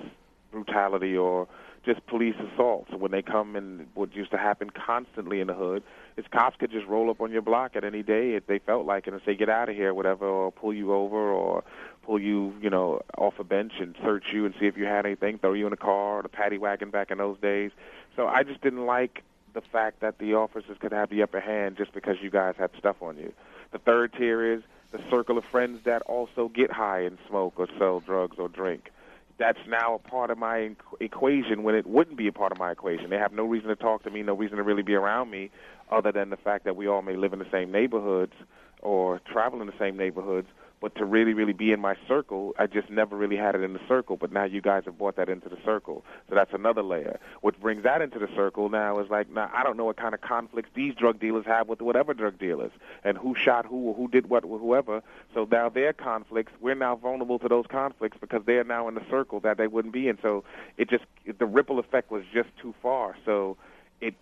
brutality 0.52 1.16
or 1.16 1.48
just 1.84 2.06
police 2.06 2.36
assaults. 2.52 2.92
When 2.96 3.10
they 3.10 3.22
come 3.22 3.56
and 3.56 3.88
what 3.94 4.14
used 4.14 4.30
to 4.30 4.38
happen 4.38 4.70
constantly 4.70 5.40
in 5.40 5.48
the 5.48 5.54
hood 5.54 5.82
is 6.16 6.24
cops 6.30 6.56
could 6.58 6.70
just 6.70 6.86
roll 6.86 7.10
up 7.10 7.20
on 7.20 7.32
your 7.32 7.42
block 7.42 7.72
at 7.74 7.82
any 7.82 8.02
day 8.02 8.34
if 8.34 8.46
they 8.46 8.60
felt 8.60 8.86
like 8.86 9.08
it 9.08 9.12
and 9.12 9.22
say 9.26 9.34
get 9.34 9.48
out 9.48 9.68
of 9.68 9.74
here, 9.74 9.92
whatever, 9.92 10.26
or 10.26 10.52
pull 10.52 10.72
you 10.72 10.92
over 10.92 11.16
or 11.16 11.64
pull 12.02 12.20
you, 12.20 12.54
you 12.60 12.70
know, 12.70 13.00
off 13.16 13.34
a 13.38 13.44
bench 13.44 13.72
and 13.80 13.94
search 14.02 14.24
you 14.32 14.44
and 14.44 14.54
see 14.58 14.66
if 14.66 14.76
you 14.76 14.84
had 14.84 15.06
anything, 15.06 15.38
throw 15.38 15.52
you 15.52 15.66
in 15.66 15.72
a 15.72 15.76
car 15.76 16.18
or 16.18 16.22
the 16.22 16.28
paddy 16.28 16.58
wagon 16.58 16.90
back 16.90 17.10
in 17.10 17.18
those 17.18 17.38
days. 17.40 17.70
So 18.16 18.26
I 18.26 18.42
just 18.42 18.60
didn't 18.60 18.86
like 18.86 19.22
the 19.54 19.60
fact 19.60 20.00
that 20.00 20.18
the 20.18 20.34
officers 20.34 20.76
could 20.80 20.92
have 20.92 21.10
the 21.10 21.22
upper 21.22 21.40
hand 21.40 21.76
just 21.76 21.92
because 21.92 22.16
you 22.22 22.30
guys 22.30 22.54
had 22.58 22.70
stuff 22.78 22.96
on 23.00 23.16
you. 23.16 23.32
The 23.72 23.78
third 23.78 24.12
tier 24.14 24.52
is 24.52 24.62
the 24.92 25.00
circle 25.10 25.38
of 25.38 25.44
friends 25.50 25.80
that 25.84 26.02
also 26.02 26.48
get 26.48 26.70
high 26.70 27.00
and 27.00 27.18
smoke 27.28 27.54
or 27.56 27.68
sell 27.78 28.00
drugs 28.00 28.36
or 28.38 28.48
drink. 28.48 28.90
That's 29.38 29.58
now 29.66 29.94
a 29.94 29.98
part 29.98 30.30
of 30.30 30.38
my 30.38 30.70
equation 31.00 31.62
when 31.62 31.74
it 31.74 31.86
wouldn't 31.86 32.16
be 32.16 32.28
a 32.28 32.32
part 32.32 32.52
of 32.52 32.58
my 32.58 32.70
equation. 32.70 33.10
They 33.10 33.16
have 33.16 33.32
no 33.32 33.44
reason 33.44 33.68
to 33.68 33.76
talk 33.76 34.04
to 34.04 34.10
me, 34.10 34.22
no 34.22 34.34
reason 34.34 34.58
to 34.58 34.62
really 34.62 34.82
be 34.82 34.94
around 34.94 35.30
me, 35.30 35.50
other 35.90 36.12
than 36.12 36.30
the 36.30 36.36
fact 36.36 36.64
that 36.64 36.76
we 36.76 36.86
all 36.86 37.02
may 37.02 37.16
live 37.16 37.32
in 37.32 37.38
the 37.38 37.50
same 37.50 37.72
neighborhoods 37.72 38.34
or 38.82 39.20
travel 39.20 39.60
in 39.60 39.66
the 39.66 39.78
same 39.78 39.96
neighborhoods 39.96 40.48
but 40.82 40.96
to 40.96 41.04
really, 41.04 41.32
really 41.32 41.52
be 41.52 41.70
in 41.70 41.80
my 41.80 41.94
circle, 42.08 42.54
I 42.58 42.66
just 42.66 42.90
never 42.90 43.16
really 43.16 43.36
had 43.36 43.54
it 43.54 43.62
in 43.62 43.72
the 43.72 43.80
circle. 43.86 44.16
But 44.16 44.32
now 44.32 44.42
you 44.42 44.60
guys 44.60 44.82
have 44.86 44.98
brought 44.98 45.14
that 45.14 45.28
into 45.28 45.48
the 45.48 45.56
circle, 45.64 46.04
so 46.28 46.34
that's 46.34 46.52
another 46.52 46.82
layer. 46.82 47.20
What 47.40 47.58
brings 47.60 47.84
that 47.84 48.02
into 48.02 48.18
the 48.18 48.28
circle 48.34 48.68
now 48.68 48.98
is 48.98 49.08
like, 49.08 49.30
now 49.30 49.48
I 49.54 49.62
don't 49.62 49.76
know 49.76 49.84
what 49.84 49.96
kind 49.96 50.12
of 50.12 50.20
conflicts 50.20 50.70
these 50.74 50.94
drug 50.96 51.20
dealers 51.20 51.46
have 51.46 51.68
with 51.68 51.80
whatever 51.80 52.12
drug 52.14 52.36
dealers, 52.36 52.72
and 53.04 53.16
who 53.16 53.36
shot 53.36 53.64
who 53.64 53.76
or 53.76 53.94
who 53.94 54.08
did 54.08 54.28
what 54.28 54.44
with 54.44 54.60
whoever. 54.60 55.02
So 55.32 55.46
now 55.48 55.68
their 55.68 55.92
conflicts, 55.92 56.52
we're 56.60 56.74
now 56.74 56.96
vulnerable 56.96 57.38
to 57.38 57.48
those 57.48 57.66
conflicts 57.68 58.16
because 58.20 58.42
they 58.44 58.58
are 58.58 58.64
now 58.64 58.88
in 58.88 58.96
the 58.96 59.04
circle 59.08 59.38
that 59.40 59.58
they 59.58 59.68
wouldn't 59.68 59.94
be 59.94 60.08
in. 60.08 60.18
So 60.20 60.42
it 60.76 60.90
just 60.90 61.04
the 61.38 61.46
ripple 61.46 61.78
effect 61.78 62.10
was 62.10 62.24
just 62.34 62.48
too 62.60 62.74
far. 62.82 63.16
So 63.24 63.56
it 64.00 64.14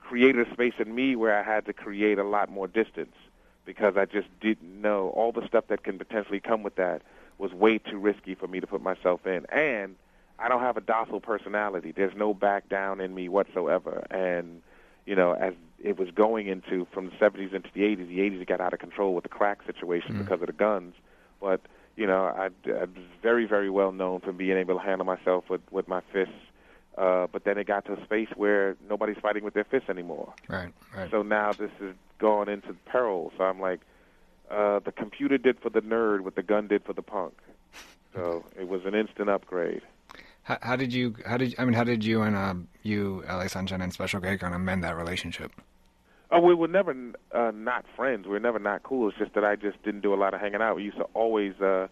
created 0.00 0.46
a 0.46 0.52
space 0.52 0.74
in 0.78 0.94
me 0.94 1.16
where 1.16 1.34
I 1.34 1.42
had 1.42 1.64
to 1.64 1.72
create 1.72 2.18
a 2.18 2.24
lot 2.24 2.50
more 2.50 2.68
distance 2.68 3.14
because 3.64 3.96
I 3.96 4.04
just 4.04 4.28
didn't 4.40 4.80
know 4.80 5.08
all 5.10 5.32
the 5.32 5.46
stuff 5.46 5.64
that 5.68 5.84
can 5.84 5.98
potentially 5.98 6.40
come 6.40 6.62
with 6.62 6.76
that 6.76 7.02
was 7.38 7.52
way 7.52 7.78
too 7.78 7.98
risky 7.98 8.34
for 8.34 8.46
me 8.46 8.60
to 8.60 8.66
put 8.66 8.82
myself 8.82 9.26
in. 9.26 9.46
And 9.50 9.96
I 10.38 10.48
don't 10.48 10.60
have 10.60 10.76
a 10.76 10.80
docile 10.80 11.20
personality. 11.20 11.92
There's 11.92 12.16
no 12.16 12.34
back 12.34 12.68
down 12.68 13.00
in 13.00 13.14
me 13.14 13.28
whatsoever. 13.28 14.06
And 14.10 14.62
you 15.06 15.14
know, 15.14 15.32
as 15.32 15.52
it 15.82 15.98
was 15.98 16.10
going 16.10 16.46
into 16.46 16.86
from 16.92 17.06
the 17.06 17.12
70s 17.12 17.52
into 17.52 17.68
the 17.74 17.82
80s, 17.82 18.08
the 18.08 18.18
80s 18.18 18.46
got 18.46 18.60
out 18.60 18.72
of 18.72 18.78
control 18.78 19.14
with 19.14 19.24
the 19.24 19.28
crack 19.28 19.60
situation 19.66 20.12
mm-hmm. 20.12 20.22
because 20.22 20.40
of 20.40 20.46
the 20.46 20.52
guns. 20.52 20.94
But 21.40 21.60
you 21.96 22.06
know, 22.06 22.24
I, 22.24 22.48
I 22.66 22.84
was 22.84 22.88
very, 23.22 23.46
very 23.46 23.70
well 23.70 23.92
known 23.92 24.20
for 24.20 24.32
being 24.32 24.56
able 24.56 24.78
to 24.78 24.84
handle 24.84 25.04
myself 25.04 25.44
with 25.48 25.60
with 25.70 25.88
my 25.88 26.00
fists. 26.12 26.34
Uh, 26.96 27.26
but 27.32 27.44
then 27.44 27.58
it 27.58 27.66
got 27.66 27.84
to 27.84 27.92
a 27.92 28.04
space 28.04 28.28
where 28.36 28.76
nobody's 28.88 29.16
fighting 29.20 29.42
with 29.42 29.52
their 29.54 29.64
fists 29.64 29.88
anymore. 29.88 30.32
Right, 30.48 30.72
right. 30.96 31.10
So 31.10 31.22
now 31.22 31.52
this 31.52 31.72
is 31.80 31.94
gone 32.18 32.48
into 32.48 32.74
peril. 32.86 33.32
So 33.36 33.44
I'm 33.44 33.60
like, 33.60 33.80
uh, 34.50 34.80
the 34.80 34.92
computer 34.92 35.38
did 35.38 35.58
for 35.60 35.70
the 35.70 35.80
nerd 35.80 36.20
what 36.20 36.36
the 36.36 36.42
gun 36.42 36.68
did 36.68 36.84
for 36.84 36.92
the 36.92 37.02
punk. 37.02 37.34
So 38.14 38.44
it 38.58 38.68
was 38.68 38.82
an 38.84 38.94
instant 38.94 39.28
upgrade. 39.28 39.82
How, 40.44 40.58
how 40.60 40.76
did 40.76 40.92
you? 40.92 41.14
How 41.26 41.36
did 41.36 41.54
I 41.58 41.64
mean? 41.64 41.74
How 41.74 41.84
did 41.84 42.04
you 42.04 42.22
and 42.22 42.36
uh, 42.36 42.54
you, 42.82 43.24
LA 43.26 43.46
Sunshine, 43.46 43.80
and 43.80 43.92
Special 43.92 44.20
K 44.20 44.36
kind 44.36 44.54
of 44.54 44.60
mend 44.60 44.84
that 44.84 44.96
relationship? 44.96 45.52
Oh, 46.30 46.40
we 46.40 46.54
were 46.54 46.68
never 46.68 46.94
uh, 47.32 47.50
not 47.54 47.84
friends. 47.96 48.26
We 48.26 48.32
were 48.32 48.40
never 48.40 48.58
not 48.58 48.82
cool. 48.82 49.08
It's 49.08 49.18
just 49.18 49.34
that 49.34 49.44
I 49.44 49.56
just 49.56 49.82
didn't 49.82 50.02
do 50.02 50.12
a 50.12 50.16
lot 50.16 50.34
of 50.34 50.40
hanging 50.40 50.60
out. 50.60 50.76
We 50.76 50.82
used 50.82 50.98
to 50.98 51.06
always 51.14 51.54
uh, 51.60 51.88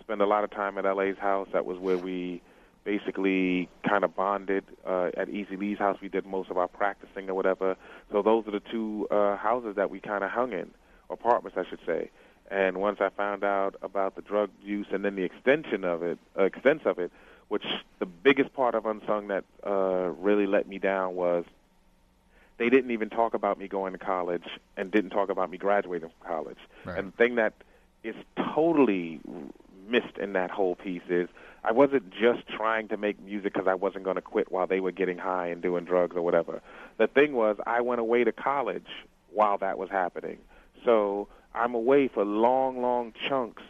spend 0.00 0.22
a 0.22 0.26
lot 0.26 0.44
of 0.44 0.50
time 0.50 0.78
at 0.78 0.84
LA's 0.84 1.18
house. 1.18 1.48
That 1.52 1.66
was 1.66 1.78
where 1.78 1.98
we 1.98 2.40
basically 2.84 3.68
kind 3.88 4.04
of 4.04 4.14
bonded 4.16 4.64
uh, 4.86 5.10
at 5.16 5.28
Easy 5.28 5.56
Lee's 5.56 5.78
house. 5.78 5.98
We 6.00 6.08
did 6.08 6.26
most 6.26 6.50
of 6.50 6.58
our 6.58 6.68
practicing 6.68 7.28
or 7.28 7.34
whatever. 7.34 7.76
So 8.10 8.22
those 8.22 8.46
are 8.46 8.52
the 8.52 8.60
two 8.60 9.06
uh, 9.10 9.36
houses 9.36 9.76
that 9.76 9.90
we 9.90 10.00
kind 10.00 10.24
of 10.24 10.30
hung 10.30 10.52
in, 10.52 10.70
apartments, 11.10 11.58
I 11.58 11.68
should 11.68 11.80
say. 11.86 12.10
And 12.50 12.78
once 12.78 12.98
I 13.00 13.10
found 13.10 13.44
out 13.44 13.76
about 13.82 14.16
the 14.16 14.22
drug 14.22 14.50
use 14.62 14.86
and 14.90 15.04
then 15.04 15.14
the 15.14 15.22
extension 15.22 15.84
of 15.84 16.02
it, 16.02 16.18
uh, 16.38 16.44
extent 16.44 16.84
of 16.84 16.98
it, 16.98 17.12
which 17.48 17.64
the 17.98 18.06
biggest 18.06 18.52
part 18.54 18.74
of 18.74 18.86
Unsung 18.86 19.28
that 19.28 19.44
uh, 19.66 20.10
really 20.18 20.46
let 20.46 20.66
me 20.66 20.78
down 20.78 21.14
was 21.14 21.44
they 22.58 22.68
didn't 22.68 22.90
even 22.90 23.08
talk 23.08 23.34
about 23.34 23.58
me 23.58 23.68
going 23.68 23.92
to 23.92 23.98
college 23.98 24.44
and 24.76 24.90
didn't 24.90 25.10
talk 25.10 25.30
about 25.30 25.50
me 25.50 25.58
graduating 25.58 26.08
from 26.08 26.28
college. 26.28 26.58
Right. 26.84 26.98
And 26.98 27.12
the 27.12 27.16
thing 27.16 27.36
that 27.36 27.54
is 28.02 28.14
totally 28.54 29.20
missed 29.90 30.18
in 30.20 30.32
that 30.34 30.50
whole 30.50 30.76
piece 30.76 31.02
is 31.08 31.28
I 31.62 31.72
wasn't 31.72 32.10
just 32.10 32.46
trying 32.48 32.88
to 32.88 32.96
make 32.96 33.22
music 33.22 33.52
because 33.52 33.68
I 33.68 33.74
wasn't 33.74 34.04
going 34.04 34.16
to 34.16 34.22
quit 34.22 34.50
while 34.50 34.66
they 34.66 34.80
were 34.80 34.92
getting 34.92 35.18
high 35.18 35.48
and 35.48 35.60
doing 35.60 35.84
drugs 35.84 36.16
or 36.16 36.22
whatever. 36.22 36.62
The 36.98 37.06
thing 37.06 37.34
was, 37.34 37.56
I 37.66 37.80
went 37.80 38.00
away 38.00 38.24
to 38.24 38.32
college 38.32 38.88
while 39.30 39.58
that 39.58 39.78
was 39.78 39.90
happening. 39.90 40.38
So 40.84 41.28
I'm 41.54 41.74
away 41.74 42.08
for 42.08 42.24
long, 42.24 42.80
long 42.80 43.12
chunks, 43.28 43.62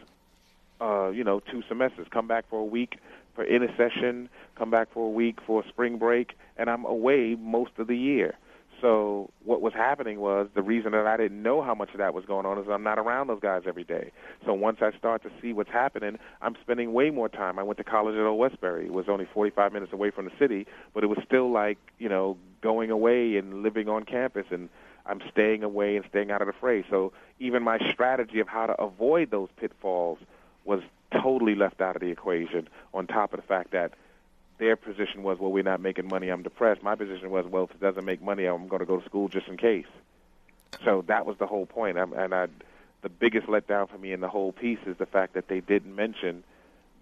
uh, 0.79 1.09
you 1.09 1.23
know, 1.23 1.41
two 1.41 1.63
semesters. 1.67 2.07
Come 2.11 2.27
back 2.27 2.45
for 2.49 2.59
a 2.59 2.65
week 2.65 2.97
for 3.35 3.45
intersession, 3.45 4.29
come 4.57 4.69
back 4.69 4.89
for 4.93 5.07
a 5.07 5.09
week 5.09 5.39
for 5.45 5.63
spring 5.67 5.97
break, 5.97 6.33
and 6.57 6.69
I'm 6.69 6.85
away 6.85 7.35
most 7.39 7.71
of 7.77 7.87
the 7.87 7.97
year. 7.97 8.35
So 8.81 9.29
what 9.43 9.61
was 9.61 9.73
happening 9.73 10.19
was 10.19 10.47
the 10.55 10.63
reason 10.63 10.91
that 10.93 11.05
I 11.05 11.15
didn't 11.15 11.41
know 11.41 11.61
how 11.61 11.75
much 11.75 11.91
of 11.91 11.99
that 11.99 12.13
was 12.13 12.25
going 12.25 12.45
on 12.45 12.57
is 12.57 12.65
I'm 12.69 12.83
not 12.83 12.97
around 12.97 13.27
those 13.27 13.39
guys 13.39 13.63
every 13.67 13.83
day. 13.83 14.11
So 14.45 14.53
once 14.53 14.79
I 14.81 14.91
start 14.97 15.21
to 15.23 15.29
see 15.41 15.53
what's 15.53 15.69
happening, 15.69 16.17
I'm 16.41 16.55
spending 16.61 16.91
way 16.91 17.11
more 17.11 17.29
time. 17.29 17.59
I 17.59 17.63
went 17.63 17.77
to 17.77 17.83
college 17.83 18.15
at 18.15 18.25
Old 18.25 18.39
Westbury. 18.39 18.87
It 18.87 18.93
was 18.93 19.05
only 19.07 19.27
45 19.31 19.71
minutes 19.71 19.93
away 19.93 20.09
from 20.09 20.25
the 20.25 20.31
city, 20.39 20.65
but 20.93 21.03
it 21.03 21.07
was 21.07 21.19
still 21.25 21.51
like 21.51 21.77
you 21.99 22.09
know 22.09 22.37
going 22.61 22.89
away 22.91 23.37
and 23.37 23.61
living 23.61 23.87
on 23.87 24.03
campus 24.03 24.45
and 24.49 24.69
I'm 25.05 25.21
staying 25.31 25.63
away 25.63 25.97
and 25.97 26.05
staying 26.09 26.31
out 26.31 26.41
of 26.41 26.47
the 26.47 26.53
fray. 26.53 26.83
So 26.89 27.11
even 27.39 27.63
my 27.63 27.79
strategy 27.91 28.39
of 28.39 28.47
how 28.47 28.67
to 28.67 28.81
avoid 28.81 29.31
those 29.31 29.49
pitfalls 29.57 30.19
was 30.63 30.81
totally 31.11 31.55
left 31.55 31.81
out 31.81 31.95
of 31.95 32.01
the 32.01 32.09
equation. 32.09 32.69
On 32.93 33.07
top 33.07 33.33
of 33.33 33.39
the 33.39 33.45
fact 33.45 33.71
that 33.71 33.93
their 34.61 34.75
position 34.75 35.23
was, 35.23 35.39
well, 35.39 35.51
we're 35.51 35.63
not 35.63 35.81
making 35.81 36.07
money, 36.07 36.29
I'm 36.29 36.43
depressed. 36.43 36.83
My 36.83 36.93
position 36.93 37.31
was, 37.31 37.47
well, 37.47 37.63
if 37.63 37.71
it 37.71 37.79
doesn't 37.79 38.05
make 38.05 38.21
money, 38.21 38.45
I'm 38.45 38.67
going 38.67 38.79
to 38.79 38.85
go 38.85 38.99
to 38.99 39.05
school 39.05 39.27
just 39.27 39.47
in 39.47 39.57
case. 39.57 39.87
So 40.85 41.03
that 41.07 41.25
was 41.25 41.35
the 41.39 41.47
whole 41.47 41.65
point. 41.65 41.97
I'm, 41.97 42.13
and 42.13 42.31
I, 42.31 42.45
the 43.01 43.09
biggest 43.09 43.47
letdown 43.47 43.89
for 43.89 43.97
me 43.97 44.13
in 44.13 44.19
the 44.19 44.27
whole 44.27 44.51
piece 44.51 44.77
is 44.85 44.97
the 44.97 45.07
fact 45.07 45.33
that 45.33 45.47
they 45.47 45.61
didn't 45.61 45.95
mention 45.95 46.43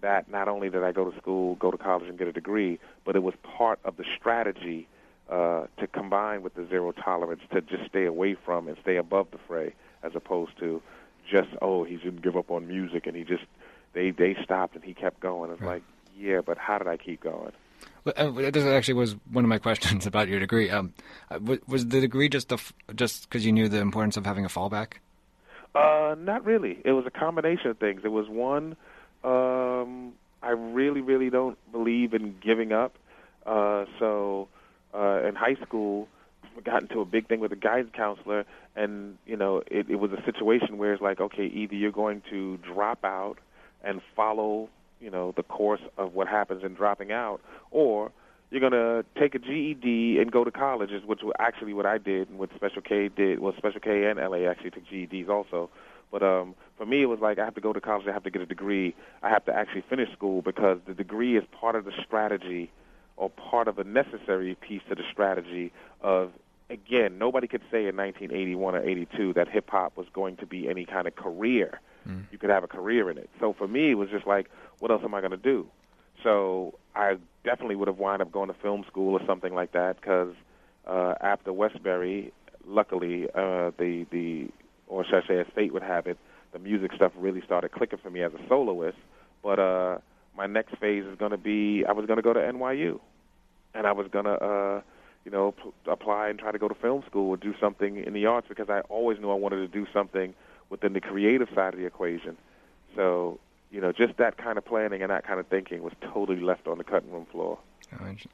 that 0.00 0.30
not 0.30 0.48
only 0.48 0.70
did 0.70 0.82
I 0.82 0.92
go 0.92 1.10
to 1.10 1.16
school, 1.18 1.54
go 1.56 1.70
to 1.70 1.76
college, 1.76 2.08
and 2.08 2.18
get 2.18 2.26
a 2.28 2.32
degree, 2.32 2.78
but 3.04 3.14
it 3.14 3.22
was 3.22 3.34
part 3.42 3.78
of 3.84 3.98
the 3.98 4.04
strategy 4.18 4.88
uh, 5.28 5.66
to 5.76 5.86
combine 5.86 6.40
with 6.40 6.54
the 6.54 6.66
zero 6.66 6.92
tolerance 6.92 7.42
to 7.52 7.60
just 7.60 7.84
stay 7.90 8.06
away 8.06 8.36
from 8.42 8.68
and 8.68 8.78
stay 8.80 8.96
above 8.96 9.30
the 9.32 9.38
fray, 9.46 9.74
as 10.02 10.12
opposed 10.14 10.58
to 10.60 10.80
just 11.30 11.50
oh 11.60 11.84
he 11.84 11.96
didn't 11.96 12.22
give 12.22 12.38
up 12.38 12.50
on 12.50 12.66
music 12.66 13.06
and 13.06 13.14
he 13.14 13.22
just 13.22 13.44
they 13.92 14.10
they 14.10 14.34
stopped 14.42 14.74
and 14.74 14.82
he 14.82 14.94
kept 14.94 15.20
going. 15.20 15.52
It's 15.52 15.60
right. 15.60 15.74
like 15.74 15.82
yeah, 16.20 16.40
but 16.44 16.58
how 16.58 16.78
did 16.78 16.86
I 16.86 16.96
keep 16.96 17.22
going? 17.22 17.52
Well, 18.04 18.32
this 18.32 18.64
actually 18.64 18.94
was 18.94 19.16
one 19.30 19.44
of 19.44 19.48
my 19.48 19.58
questions 19.66 20.06
about 20.06 20.28
your 20.28 20.40
degree. 20.40 20.70
Um, 20.70 20.92
uh, 21.30 21.38
was 21.66 21.86
the 21.86 22.00
degree 22.00 22.28
just 22.28 22.52
a, 22.52 22.58
just 22.94 23.28
because 23.28 23.44
you 23.44 23.52
knew 23.52 23.68
the 23.68 23.80
importance 23.80 24.16
of 24.16 24.26
having 24.26 24.44
a 24.44 24.48
fallback? 24.48 24.94
Uh, 25.74 26.14
not 26.18 26.44
really. 26.44 26.78
It 26.84 26.92
was 26.92 27.06
a 27.06 27.10
combination 27.10 27.70
of 27.70 27.78
things. 27.78 28.02
It 28.04 28.08
was 28.08 28.28
one, 28.28 28.76
um, 29.22 30.14
I 30.42 30.50
really, 30.50 31.00
really 31.00 31.30
don't 31.30 31.58
believe 31.70 32.14
in 32.14 32.36
giving 32.40 32.72
up. 32.72 32.96
Uh, 33.46 33.84
so 33.98 34.48
uh, 34.94 35.22
in 35.26 35.34
high 35.34 35.56
school, 35.64 36.08
got 36.64 36.82
into 36.82 37.00
a 37.00 37.04
big 37.04 37.28
thing 37.28 37.40
with 37.40 37.52
a 37.52 37.56
guidance 37.56 37.92
counselor, 37.94 38.44
and 38.76 39.16
you 39.26 39.36
know, 39.36 39.62
it, 39.70 39.88
it 39.88 39.96
was 39.96 40.10
a 40.12 40.22
situation 40.24 40.78
where 40.78 40.92
it's 40.92 41.02
like, 41.02 41.20
okay, 41.20 41.46
either 41.46 41.74
you're 41.74 41.92
going 41.92 42.22
to 42.30 42.58
drop 42.58 43.04
out 43.04 43.38
and 43.82 44.00
follow, 44.14 44.68
you 45.00 45.10
know, 45.10 45.32
the 45.36 45.42
course 45.42 45.80
of 45.96 46.14
what 46.14 46.28
happens 46.28 46.62
in 46.64 46.74
dropping 46.74 47.12
out, 47.12 47.40
or 47.70 48.12
you're 48.50 48.60
going 48.60 48.72
to 48.72 49.04
take 49.18 49.34
a 49.34 49.38
GED 49.38 50.18
and 50.20 50.30
go 50.30 50.44
to 50.44 50.50
college, 50.50 50.90
is 50.90 51.04
which 51.04 51.20
was 51.22 51.32
actually 51.38 51.72
what 51.72 51.86
I 51.86 51.98
did 51.98 52.28
and 52.28 52.38
what 52.38 52.50
Special 52.54 52.82
K 52.82 53.08
did. 53.08 53.38
Well, 53.38 53.54
Special 53.56 53.80
K 53.80 54.06
and 54.06 54.18
LA 54.18 54.48
actually 54.48 54.70
took 54.70 54.84
GEDs 54.86 55.28
also. 55.28 55.70
But 56.10 56.22
um, 56.24 56.56
for 56.76 56.84
me, 56.84 57.02
it 57.02 57.06
was 57.06 57.20
like 57.20 57.38
I 57.38 57.44
have 57.44 57.54
to 57.54 57.60
go 57.60 57.72
to 57.72 57.80
college, 57.80 58.06
I 58.08 58.12
have 58.12 58.24
to 58.24 58.30
get 58.30 58.42
a 58.42 58.46
degree, 58.46 58.94
I 59.22 59.28
have 59.28 59.44
to 59.44 59.54
actually 59.54 59.84
finish 59.88 60.12
school 60.12 60.42
because 60.42 60.78
the 60.86 60.94
degree 60.94 61.36
is 61.36 61.44
part 61.52 61.76
of 61.76 61.84
the 61.84 61.92
strategy 62.04 62.70
or 63.16 63.30
part 63.30 63.68
of 63.68 63.78
a 63.78 63.84
necessary 63.84 64.56
piece 64.56 64.82
to 64.88 64.96
the 64.96 65.04
strategy 65.12 65.72
of 66.00 66.32
again, 66.70 67.18
nobody 67.18 67.46
could 67.46 67.62
say 67.70 67.86
in 67.86 67.96
1981 67.96 68.74
or 68.74 68.82
82 68.82 69.34
that 69.34 69.48
hip 69.48 69.68
hop 69.68 69.96
was 69.96 70.06
going 70.12 70.36
to 70.36 70.46
be 70.46 70.68
any 70.68 70.84
kind 70.84 71.06
of 71.06 71.16
career. 71.16 71.80
Mm. 72.08 72.24
You 72.30 72.38
could 72.38 72.50
have 72.50 72.64
a 72.64 72.68
career 72.68 73.10
in 73.10 73.18
it. 73.18 73.28
So 73.40 73.52
for 73.52 73.68
me, 73.68 73.90
it 73.90 73.94
was 73.94 74.08
just 74.08 74.26
like, 74.26 74.48
what 74.80 74.90
else 74.90 75.02
am 75.04 75.14
I 75.14 75.20
going 75.20 75.30
to 75.30 75.36
do? 75.36 75.66
So 76.22 76.74
I 76.94 77.16
definitely 77.44 77.76
would 77.76 77.88
have 77.88 77.98
wound 77.98 78.20
up 78.22 78.32
going 78.32 78.48
to 78.48 78.54
film 78.60 78.84
school 78.88 79.14
or 79.14 79.24
something 79.26 79.54
like 79.54 79.72
that 79.72 80.00
because 80.00 80.34
uh, 80.86 81.14
after 81.20 81.52
Westbury, 81.52 82.32
luckily, 82.66 83.26
uh, 83.34 83.70
the 83.78 84.06
the 84.10 84.48
or 84.88 85.04
should 85.04 85.22
I 85.24 85.26
say, 85.26 85.38
as 85.38 85.46
fate 85.54 85.72
would 85.72 85.82
have 85.82 86.06
it, 86.06 86.18
the 86.52 86.58
music 86.58 86.92
stuff 86.94 87.12
really 87.16 87.42
started 87.42 87.72
clicking 87.72 87.98
for 88.02 88.10
me 88.10 88.22
as 88.22 88.32
a 88.34 88.48
soloist. 88.48 88.98
But 89.42 89.58
uh, 89.58 89.98
my 90.36 90.46
next 90.46 90.76
phase 90.78 91.04
is 91.04 91.16
going 91.18 91.30
to 91.30 91.38
be 91.38 91.84
I 91.88 91.92
was 91.92 92.06
going 92.06 92.16
to 92.16 92.22
go 92.22 92.32
to 92.32 92.40
NYU, 92.40 92.98
and 93.74 93.86
I 93.86 93.92
was 93.92 94.08
going 94.08 94.24
to 94.24 94.32
uh, 94.32 94.80
you 95.24 95.30
know 95.30 95.52
p- 95.52 95.70
apply 95.86 96.28
and 96.28 96.38
try 96.38 96.52
to 96.52 96.58
go 96.58 96.68
to 96.68 96.74
film 96.74 97.02
school 97.06 97.30
or 97.30 97.36
do 97.36 97.54
something 97.60 98.02
in 98.02 98.12
the 98.12 98.26
arts 98.26 98.48
because 98.48 98.68
I 98.68 98.80
always 98.88 99.18
knew 99.20 99.30
I 99.30 99.34
wanted 99.34 99.56
to 99.56 99.68
do 99.68 99.86
something 99.92 100.34
within 100.68 100.92
the 100.92 101.00
creative 101.00 101.48
side 101.54 101.74
of 101.74 101.80
the 101.80 101.86
equation. 101.86 102.36
So 102.96 103.38
you 103.70 103.80
know, 103.80 103.92
just 103.92 104.16
that 104.18 104.36
kind 104.36 104.58
of 104.58 104.64
planning 104.64 105.02
and 105.02 105.10
that 105.10 105.26
kind 105.26 105.40
of 105.40 105.46
thinking 105.46 105.82
was 105.82 105.92
totally 106.00 106.40
left 106.40 106.66
on 106.66 106.78
the 106.78 106.84
cutting 106.84 107.10
room 107.10 107.26
floor. 107.30 107.58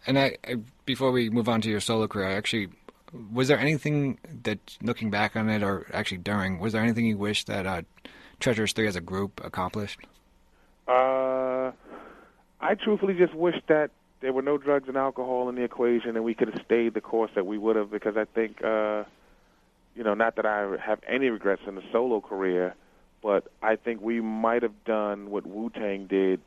And 0.06 0.18
I, 0.18 0.36
I, 0.46 0.56
before 0.84 1.12
we 1.12 1.30
move 1.30 1.48
on 1.48 1.60
to 1.62 1.70
your 1.70 1.80
solo 1.80 2.06
career, 2.06 2.28
I 2.28 2.32
actually 2.32 2.68
was 3.32 3.48
there 3.48 3.58
anything 3.58 4.18
that, 4.42 4.58
looking 4.82 5.10
back 5.10 5.36
on 5.36 5.48
it, 5.48 5.62
or 5.62 5.86
actually 5.92 6.18
during, 6.18 6.58
was 6.58 6.72
there 6.72 6.82
anything 6.82 7.06
you 7.06 7.16
wish 7.16 7.44
that 7.44 7.66
uh, 7.66 7.82
Treacherous 8.40 8.72
Three 8.72 8.86
as 8.86 8.96
a 8.96 9.00
group 9.00 9.40
accomplished? 9.44 10.00
Uh, 10.88 11.72
I 12.60 12.74
truthfully 12.82 13.14
just 13.14 13.34
wish 13.34 13.56
that 13.68 13.90
there 14.20 14.32
were 14.32 14.42
no 14.42 14.58
drugs 14.58 14.88
and 14.88 14.96
alcohol 14.96 15.48
in 15.48 15.54
the 15.54 15.62
equation, 15.62 16.16
and 16.16 16.24
we 16.24 16.34
could 16.34 16.48
have 16.48 16.60
stayed 16.64 16.94
the 16.94 17.00
course 17.00 17.30
that 17.34 17.46
we 17.46 17.58
would 17.58 17.76
have. 17.76 17.90
Because 17.90 18.16
I 18.16 18.24
think, 18.24 18.62
uh, 18.62 19.04
you 19.94 20.04
know, 20.04 20.14
not 20.14 20.36
that 20.36 20.46
I 20.46 20.76
have 20.84 21.00
any 21.06 21.28
regrets 21.28 21.62
in 21.66 21.74
the 21.74 21.82
solo 21.92 22.20
career 22.20 22.74
but 23.26 23.48
I 23.60 23.74
think 23.74 24.00
we 24.02 24.20
might 24.20 24.62
have 24.62 24.84
done 24.84 25.30
what 25.30 25.44
Wu 25.44 25.68
Tang 25.70 26.06
did 26.06 26.40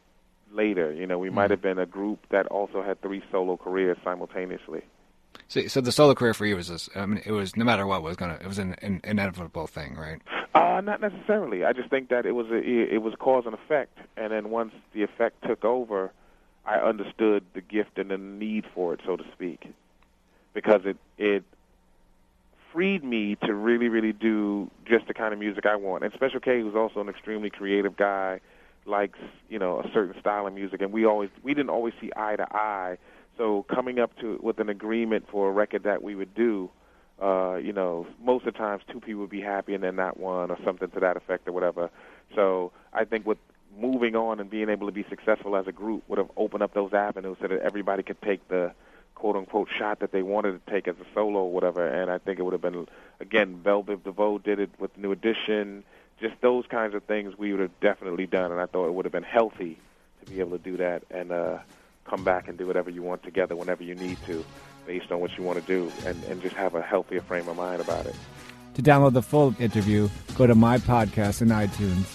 later. 0.50 0.94
You 0.94 1.08
know, 1.08 1.20
we 1.20 1.28
mm 1.28 1.34
might 1.34 1.52
have 1.52 1.62
been 1.62 1.78
a 1.78 1.86
group 1.86 2.20
that 2.30 2.48
also 2.48 2.82
had 2.82 3.02
three 3.02 3.22
solo 3.30 3.58
careers 3.58 3.98
simultaneously. 4.02 4.84
So, 5.50 5.68
so 5.68 5.82
the 5.82 5.92
solo 5.92 6.16
career 6.16 6.34
for 6.34 6.46
you 6.46 6.56
was 6.56 6.70
this, 6.70 6.88
I 6.96 7.06
mean, 7.06 7.22
it 7.26 7.34
was 7.34 7.58
no 7.58 7.66
matter 7.66 7.86
what 7.86 8.02
was 8.02 8.16
gonna, 8.16 8.36
it 8.36 8.48
was 8.48 8.60
an, 8.60 8.78
an 8.82 9.02
inevitable 9.04 9.68
thing, 9.68 9.98
right? 9.98 10.22
Uh, 10.56 10.80
not 10.80 11.02
necessarily. 11.02 11.66
I 11.66 11.74
just 11.74 11.90
think 11.90 12.08
that 12.12 12.26
it 12.26 12.32
was 12.32 12.48
a, 12.50 12.56
it 12.64 13.02
was 13.02 13.14
cause 13.20 13.44
and 13.46 13.54
effect, 13.54 13.98
and 14.16 14.32
then 14.32 14.50
once 14.50 14.72
the 14.94 15.04
effect 15.04 15.44
took 15.46 15.66
over, 15.66 16.14
I 16.66 16.76
understood 16.76 17.44
the 17.54 17.62
gift 17.62 17.98
and 17.98 18.10
the 18.10 18.18
need 18.18 18.64
for 18.74 18.94
it, 18.94 19.02
so 19.06 19.18
to 19.18 19.24
speak, 19.34 19.68
because 20.54 20.84
it 20.86 20.96
it 21.18 21.44
freed 22.80 23.04
me 23.04 23.36
to 23.46 23.54
really, 23.54 23.90
really 23.90 24.14
do 24.14 24.72
just 24.86 25.06
the 25.06 25.14
kind 25.14 25.34
of 25.34 25.40
music 25.40 25.66
I 25.66 25.76
want. 25.76 26.06
And 26.06 26.14
Special 26.14 26.40
K, 26.40 26.62
who's 26.62 26.76
also 26.76 27.02
an 27.02 27.10
extremely 27.10 27.50
creative 27.50 27.98
guy, 27.98 28.40
likes 28.86 29.20
you 29.50 29.60
know 29.60 29.82
a 29.82 29.92
certain 29.94 30.18
style 30.22 30.48
of 30.48 30.54
music, 30.54 30.82
and 30.82 30.94
we 30.94 31.06
always 31.06 31.30
we 31.44 31.54
didn't 31.54 31.72
always 31.72 31.94
see 32.00 32.10
eye 32.16 32.38
to 32.38 32.48
eye. 32.56 32.98
So 33.38 33.66
coming 33.70 34.00
up 34.00 34.18
to 34.22 34.40
with 34.42 34.60
an 34.60 34.70
agreement 34.70 35.26
for 35.30 35.50
a 35.50 35.52
record 35.52 35.84
that 35.84 36.02
we 36.02 36.16
would 36.16 36.34
do, 36.34 36.70
uh, 37.22 37.56
you 37.56 37.74
know, 37.74 38.08
most 38.24 38.48
of 38.48 38.54
the 38.54 38.58
times 38.58 38.84
two 38.90 39.02
people 39.02 39.20
would 39.20 39.30
be 39.30 39.42
happy 39.42 39.74
and 39.74 39.84
then 39.84 39.98
not 39.98 40.18
one 40.18 40.50
or 40.50 40.58
something 40.64 40.90
to 40.92 41.02
that 41.02 41.18
effect 41.18 41.50
or 41.50 41.52
whatever. 41.52 41.90
So 42.34 42.72
I 42.94 43.04
think 43.04 43.26
with 43.26 43.40
moving 43.78 44.16
on 44.16 44.40
and 44.40 44.50
being 44.50 44.70
able 44.70 44.88
to 44.88 44.94
be 44.94 45.06
successful 45.10 45.58
as 45.58 45.68
a 45.68 45.74
group 45.74 46.04
would 46.08 46.18
have 46.18 46.32
opened 46.38 46.64
up 46.64 46.74
those 46.74 46.94
avenues 46.94 47.36
so 47.42 47.50
that 47.50 47.60
everybody 47.60 48.04
could 48.04 48.22
take 48.22 48.48
the 48.48 48.72
quote 49.20 49.36
unquote 49.36 49.70
shot 49.78 50.00
that 50.00 50.12
they 50.12 50.24
wanted 50.24 50.66
to 50.66 50.72
take 50.72 50.88
as 50.88 50.96
a 50.96 51.06
solo 51.14 51.42
or 51.42 51.52
whatever. 51.52 51.86
And 51.86 52.10
I 52.10 52.18
think 52.18 52.40
it 52.40 52.44
would 52.44 52.54
have 52.54 52.62
been 52.62 52.88
again, 53.20 53.62
Bell 53.62 53.84
Biv 53.84 54.04
DeVoe 54.04 54.40
did 54.40 54.60
it 54.60 54.72
with 54.80 54.94
the 54.96 55.02
New 55.02 55.12
Edition. 55.12 55.84
Just 56.20 56.36
those 56.42 56.66
kinds 56.66 56.96
of 56.96 57.04
things 57.04 57.38
we 57.38 57.52
would 57.52 57.62
have 57.62 57.80
definitely 57.80 58.26
done, 58.26 58.52
and 58.52 58.60
I 58.60 58.66
thought 58.66 58.88
it 58.88 58.94
would 58.94 59.06
have 59.06 59.12
been 59.12 59.24
healthy 59.24 59.78
to 60.26 60.32
be 60.32 60.40
able 60.40 60.52
to 60.52 60.58
do 60.58 60.78
that 60.78 61.04
and 61.12 61.32
uh, 61.32 61.60
come 62.06 62.24
back 62.24 62.48
and 62.48 62.58
do 62.58 62.68
whatever 62.68 62.90
you 62.90 63.02
want 63.02 63.24
together 63.24 63.56
whenever 63.56 63.84
you 63.84 63.96
need 63.96 64.18
to, 64.26 64.44
based 64.86 65.12
on 65.12 65.22
what 65.22 65.38
you 65.38 65.44
want 65.44 65.60
to 65.60 65.66
do, 65.66 65.90
and, 66.06 66.22
and 66.26 66.42
just 66.42 66.56
have 66.56 66.76
a 66.76 66.82
healthier 66.82 67.22
frame 67.22 67.48
of 67.48 67.56
mind 67.56 67.80
about 67.80 68.06
it. 68.06 68.16
To 68.74 68.82
download 68.82 69.14
the 69.14 69.22
full 69.22 69.56
interview, 69.60 70.10
go 70.36 70.46
to 70.46 70.56
my 70.56 70.78
podcast 70.78 71.42
in 71.42 71.50
iTunes. 71.50 72.06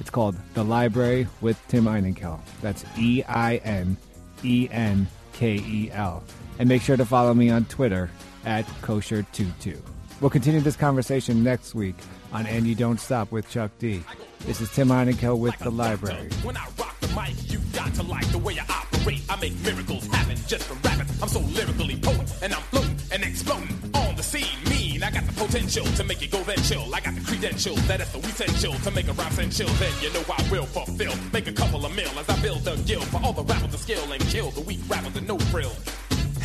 It's 0.00 0.10
called 0.10 0.36
The 0.54 0.64
Library 0.64 1.26
with 1.42 1.60
Tim 1.68 1.84
Einenkel. 1.84 2.40
That's 2.62 2.84
E 2.98 3.22
I 3.24 3.56
N 3.56 3.96
E 4.42 4.68
N 4.70 5.06
K 5.34 5.56
E 5.56 5.90
L 5.92 6.22
and 6.60 6.68
make 6.68 6.82
sure 6.82 6.96
to 6.96 7.06
follow 7.06 7.32
me 7.32 7.48
on 7.48 7.64
Twitter 7.64 8.10
at 8.44 8.66
kosher22. 8.82 9.80
We'll 10.20 10.28
continue 10.28 10.60
this 10.60 10.76
conversation 10.76 11.42
next 11.42 11.74
week 11.74 11.94
on 12.34 12.46
And 12.46 12.66
You 12.66 12.74
Don't 12.74 13.00
Stop 13.00 13.32
with 13.32 13.48
Chuck 13.48 13.70
D. 13.78 14.04
This 14.40 14.60
is 14.60 14.70
Tim 14.70 14.88
Einenkel 14.88 15.38
with 15.38 15.58
The 15.58 15.70
Library. 15.70 16.28
When 16.42 16.58
I 16.58 16.66
rock 16.78 17.00
the 17.00 17.08
mic, 17.08 17.50
you 17.50 17.60
got 17.72 17.94
to 17.94 18.02
like 18.02 18.30
the 18.30 18.36
way 18.36 18.58
I 18.58 18.64
operate. 18.68 19.22
I 19.30 19.40
make 19.40 19.58
miracles 19.60 20.06
happen 20.08 20.36
just 20.46 20.64
from 20.64 20.78
rapping. 20.82 21.06
I'm 21.22 21.28
so 21.28 21.40
lyrically 21.40 21.96
potent, 21.96 22.30
and 22.42 22.52
I'm 22.52 22.62
floating 22.64 22.96
and 23.10 23.24
exploding 23.24 23.74
on 23.94 24.16
the 24.16 24.22
scene. 24.22 24.44
Mean, 24.68 25.02
I 25.02 25.10
got 25.10 25.24
the 25.24 25.32
potential 25.32 25.86
to 25.86 26.04
make 26.04 26.22
it 26.22 26.30
go 26.30 26.42
then 26.42 26.58
chill. 26.64 26.94
I 26.94 27.00
got 27.00 27.14
the 27.14 27.24
credentials 27.24 27.88
that 27.88 28.02
is 28.02 28.12
the 28.12 28.18
essential 28.18 28.74
to 28.74 28.90
make 28.90 29.08
a 29.08 29.14
rhyme 29.14 29.32
send 29.32 29.56
chill. 29.56 29.68
Then 29.80 29.92
you 30.02 30.12
know 30.12 30.24
I 30.28 30.46
will 30.50 30.66
fulfill. 30.66 31.14
Make 31.32 31.48
a 31.48 31.52
couple 31.52 31.86
of 31.86 31.96
mil 31.96 32.10
as 32.18 32.28
I 32.28 32.38
build 32.42 32.68
a 32.68 32.76
guild 32.76 33.06
for 33.06 33.18
all 33.24 33.32
the 33.32 33.44
rappers 33.44 33.72
to 33.72 33.78
skill 33.78 34.12
and 34.12 34.22
kill 34.28 34.50
the 34.50 34.60
weak 34.60 34.80
rappers 34.90 35.16
and 35.16 35.26
no 35.26 35.38
frill. 35.38 35.72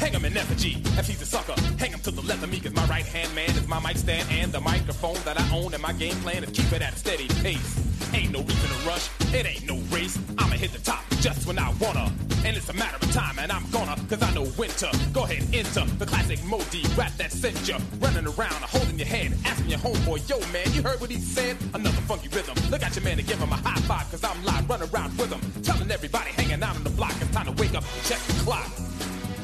Hang 0.05 0.13
him 0.13 0.25
in 0.25 0.37
effigy, 0.37 0.77
if 0.99 1.07
he's 1.07 1.19
a 1.23 1.25
sucker. 1.25 1.59
Hang 1.79 1.89
him 1.89 1.99
to 2.01 2.11
the 2.11 2.21
left 2.21 2.43
of 2.43 2.51
me, 2.51 2.59
cause 2.59 2.75
my 2.75 2.85
right 2.85 3.07
hand 3.07 3.33
man 3.33 3.49
is 3.49 3.67
my 3.67 3.79
mic 3.79 3.97
stand 3.97 4.29
and 4.29 4.51
the 4.51 4.61
microphone 4.61 5.17
that 5.25 5.35
I 5.41 5.43
own. 5.51 5.73
And 5.73 5.81
my 5.81 5.93
game 5.93 6.13
plan 6.17 6.43
is 6.43 6.51
keep 6.51 6.71
it 6.73 6.83
at 6.83 6.93
a 6.93 6.95
steady 6.95 7.27
pace. 7.41 8.13
Ain't 8.13 8.31
no 8.31 8.41
reason 8.41 8.69
to 8.69 8.87
rush, 8.87 9.09
it 9.33 9.47
ain't 9.47 9.65
no 9.65 9.77
race. 9.89 10.15
I'ma 10.37 10.57
hit 10.57 10.73
the 10.73 10.79
top 10.79 11.03
just 11.21 11.47
when 11.47 11.57
I 11.57 11.73
wanna. 11.81 12.13
And 12.45 12.55
it's 12.55 12.69
a 12.69 12.73
matter 12.73 12.97
of 13.01 13.11
time, 13.13 13.39
and 13.39 13.51
I'm 13.51 13.67
gonna, 13.71 13.95
cause 14.07 14.21
I 14.21 14.31
know 14.35 14.45
winter. 14.59 14.91
Go 15.11 15.23
ahead, 15.23 15.41
and 15.41 15.55
enter 15.55 15.85
the 15.97 16.05
classic 16.05 16.37
Moe 16.43 16.61
Dee 16.69 16.85
rap 16.95 17.13
that 17.17 17.31
sent 17.31 17.67
you. 17.67 17.77
Running 17.97 18.27
around, 18.27 18.61
holding 18.61 18.99
your 18.99 19.07
head, 19.07 19.33
asking 19.43 19.71
your 19.71 19.79
homeboy, 19.79 20.21
yo 20.29 20.37
man, 20.53 20.71
you 20.73 20.83
heard 20.83 21.01
what 21.01 21.09
he 21.09 21.17
said? 21.17 21.57
Another 21.73 22.01
funky 22.05 22.27
rhythm. 22.27 22.53
Look 22.69 22.83
at 22.83 22.95
your 22.95 23.03
man 23.03 23.17
and 23.17 23.27
give 23.27 23.39
him 23.39 23.51
a 23.51 23.57
high 23.57 23.81
five, 23.89 24.05
cause 24.11 24.23
I'm 24.23 24.37
live, 24.45 24.69
running 24.69 24.87
around 24.93 25.17
with 25.17 25.33
him. 25.33 25.63
Telling 25.63 25.89
everybody 25.89 26.29
hanging 26.29 26.61
out 26.61 26.75
on 26.75 26.83
the 26.83 26.91
block, 26.91 27.15
it's 27.19 27.31
time 27.31 27.47
to 27.47 27.59
wake 27.59 27.73
up 27.73 27.81
and 27.81 28.03
check 28.03 28.19
the 28.19 28.33
clock 28.45 28.84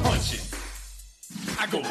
I 0.04 1.68
go 1.68 1.78
work. 1.78 1.88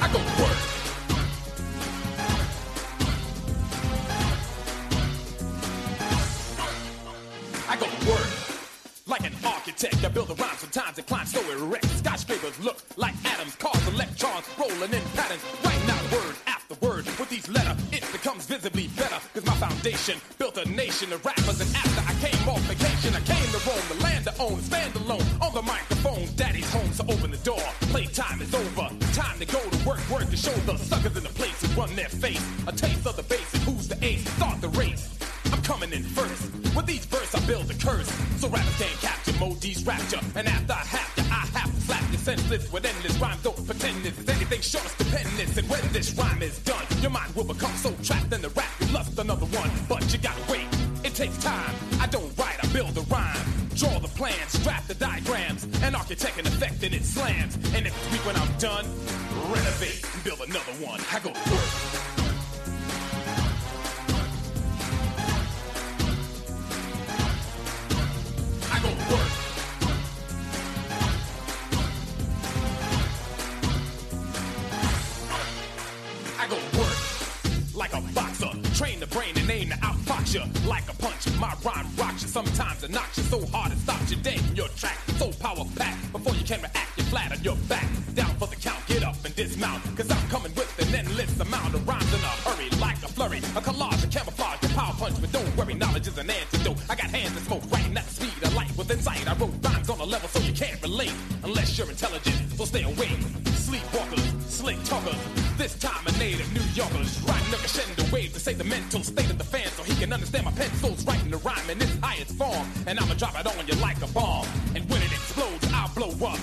I 0.00 0.08
go 0.10 0.18
work. 0.40 0.58
I 7.68 7.76
go 7.76 7.86
work. 8.10 8.30
Like 9.06 9.24
an 9.26 9.34
architect, 9.44 10.02
I 10.04 10.08
build 10.08 10.30
a 10.30 10.34
rhyme. 10.34 10.56
Sometimes 10.56 10.98
it 10.98 11.06
climbs 11.06 11.32
so 11.32 11.40
erect. 11.50 11.84
Skyscrapers 11.98 12.58
look 12.60 12.78
like 12.96 13.14
atoms, 13.26 13.56
cars, 13.56 13.86
electrons 13.88 14.46
rolling 14.58 14.94
in 14.94 15.02
nation 21.00 21.14
of 21.14 21.24
rappers. 21.24 21.60
And 21.60 21.76
after 21.76 22.00
I 22.00 22.14
came 22.28 22.48
off 22.48 22.60
vacation, 22.62 23.14
I 23.14 23.20
came 23.20 23.50
to 23.52 23.60
roam 23.68 23.80
the 23.88 24.02
land 24.02 24.24
to 24.24 24.34
own, 24.38 24.60
stand 24.60 24.94
alone 24.96 25.24
on 25.40 25.54
the 25.54 25.62
microphone. 25.62 26.26
Daddy's 26.36 26.70
home, 26.72 26.92
so 26.92 27.04
open 27.04 27.30
the 27.30 27.38
door. 27.38 27.62
Playtime 27.92 28.42
is 28.42 28.54
over. 28.54 28.88
Time 29.12 29.38
to 29.38 29.46
go 29.46 29.60
to 29.60 29.88
work, 29.88 30.00
work 30.10 30.28
to 30.30 30.36
show 30.36 30.52
the 30.66 30.76
suckers 30.76 31.16
in 31.16 31.22
the 31.22 31.30
place 31.30 31.60
who 31.62 31.80
run 31.80 31.94
their 31.96 32.08
face. 32.08 32.44
A 32.66 32.72
taste 32.72 32.99
like 80.66 80.88
a 80.88 80.94
punch. 80.94 81.26
My 81.38 81.54
rhyme 81.64 81.86
rocks 81.96 82.22
you, 82.22 82.28
sometimes 82.28 82.84
it 82.84 82.90
knocks 82.90 83.18
you 83.18 83.24
so 83.24 83.44
hard 83.46 83.69
time 105.80 106.06
a 106.06 106.12
native 106.18 106.52
New 106.52 106.60
Yorker 106.74 106.92
Yorkers 106.92 107.22
riding 107.22 107.54
a 107.54 107.56
crescendo 107.56 108.04
wave 108.12 108.32
to 108.34 108.40
say 108.40 108.52
the 108.52 108.64
mental 108.64 109.02
state 109.02 109.30
of 109.30 109.38
the 109.38 109.44
fan 109.44 109.66
so 109.68 109.82
he 109.82 109.94
can 109.94 110.12
understand 110.12 110.44
my 110.44 110.52
pencil's 110.52 111.04
writing 111.06 111.30
the 111.30 111.38
rhyme 111.38 111.70
in 111.70 111.80
its 111.80 111.96
highest 112.02 112.32
form. 112.36 112.66
And 112.86 112.98
I'ma 112.98 113.14
drop 113.14 113.38
it 113.38 113.46
on 113.46 113.66
you 113.66 113.74
like 113.76 114.00
a 114.02 114.06
bomb. 114.08 114.46
And 114.74 114.88
when 114.90 115.00
it 115.02 115.10
explodes, 115.10 115.66
I'll 115.72 115.92
blow 115.94 116.12
up. 116.26 116.38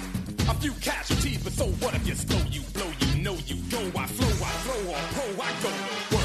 A 0.49 0.53
few 0.55 0.71
casualties, 0.81 1.43
but 1.43 1.53
so 1.53 1.65
what 1.83 1.93
if 1.93 2.07
you 2.07 2.15
slow, 2.15 2.41
you 2.49 2.61
blow, 2.73 2.89
you 2.99 3.21
know 3.21 3.37
you 3.45 3.57
go. 3.69 3.79
I 3.99 4.07
flow, 4.07 4.45
I 4.45 4.51
flow, 4.65 4.93
on 4.93 5.03
pro, 5.13 5.43
I 5.43 5.51
go 5.61 6.16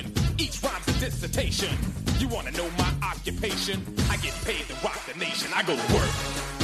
recreation. 0.00 0.38
Each 0.38 0.62
rhyme's 0.62 0.88
a 0.88 1.00
dissertation. 1.00 1.76
You 2.18 2.28
wanna 2.28 2.50
know 2.52 2.68
my 2.78 2.92
occupation? 3.02 3.82
I 4.10 4.16
get 4.18 4.34
paid 4.44 4.66
to 4.68 4.74
rock 4.84 4.98
the 5.06 5.18
nation. 5.18 5.50
I 5.54 5.62
go 5.62 5.76
to 5.76 5.94
work. 5.94 6.59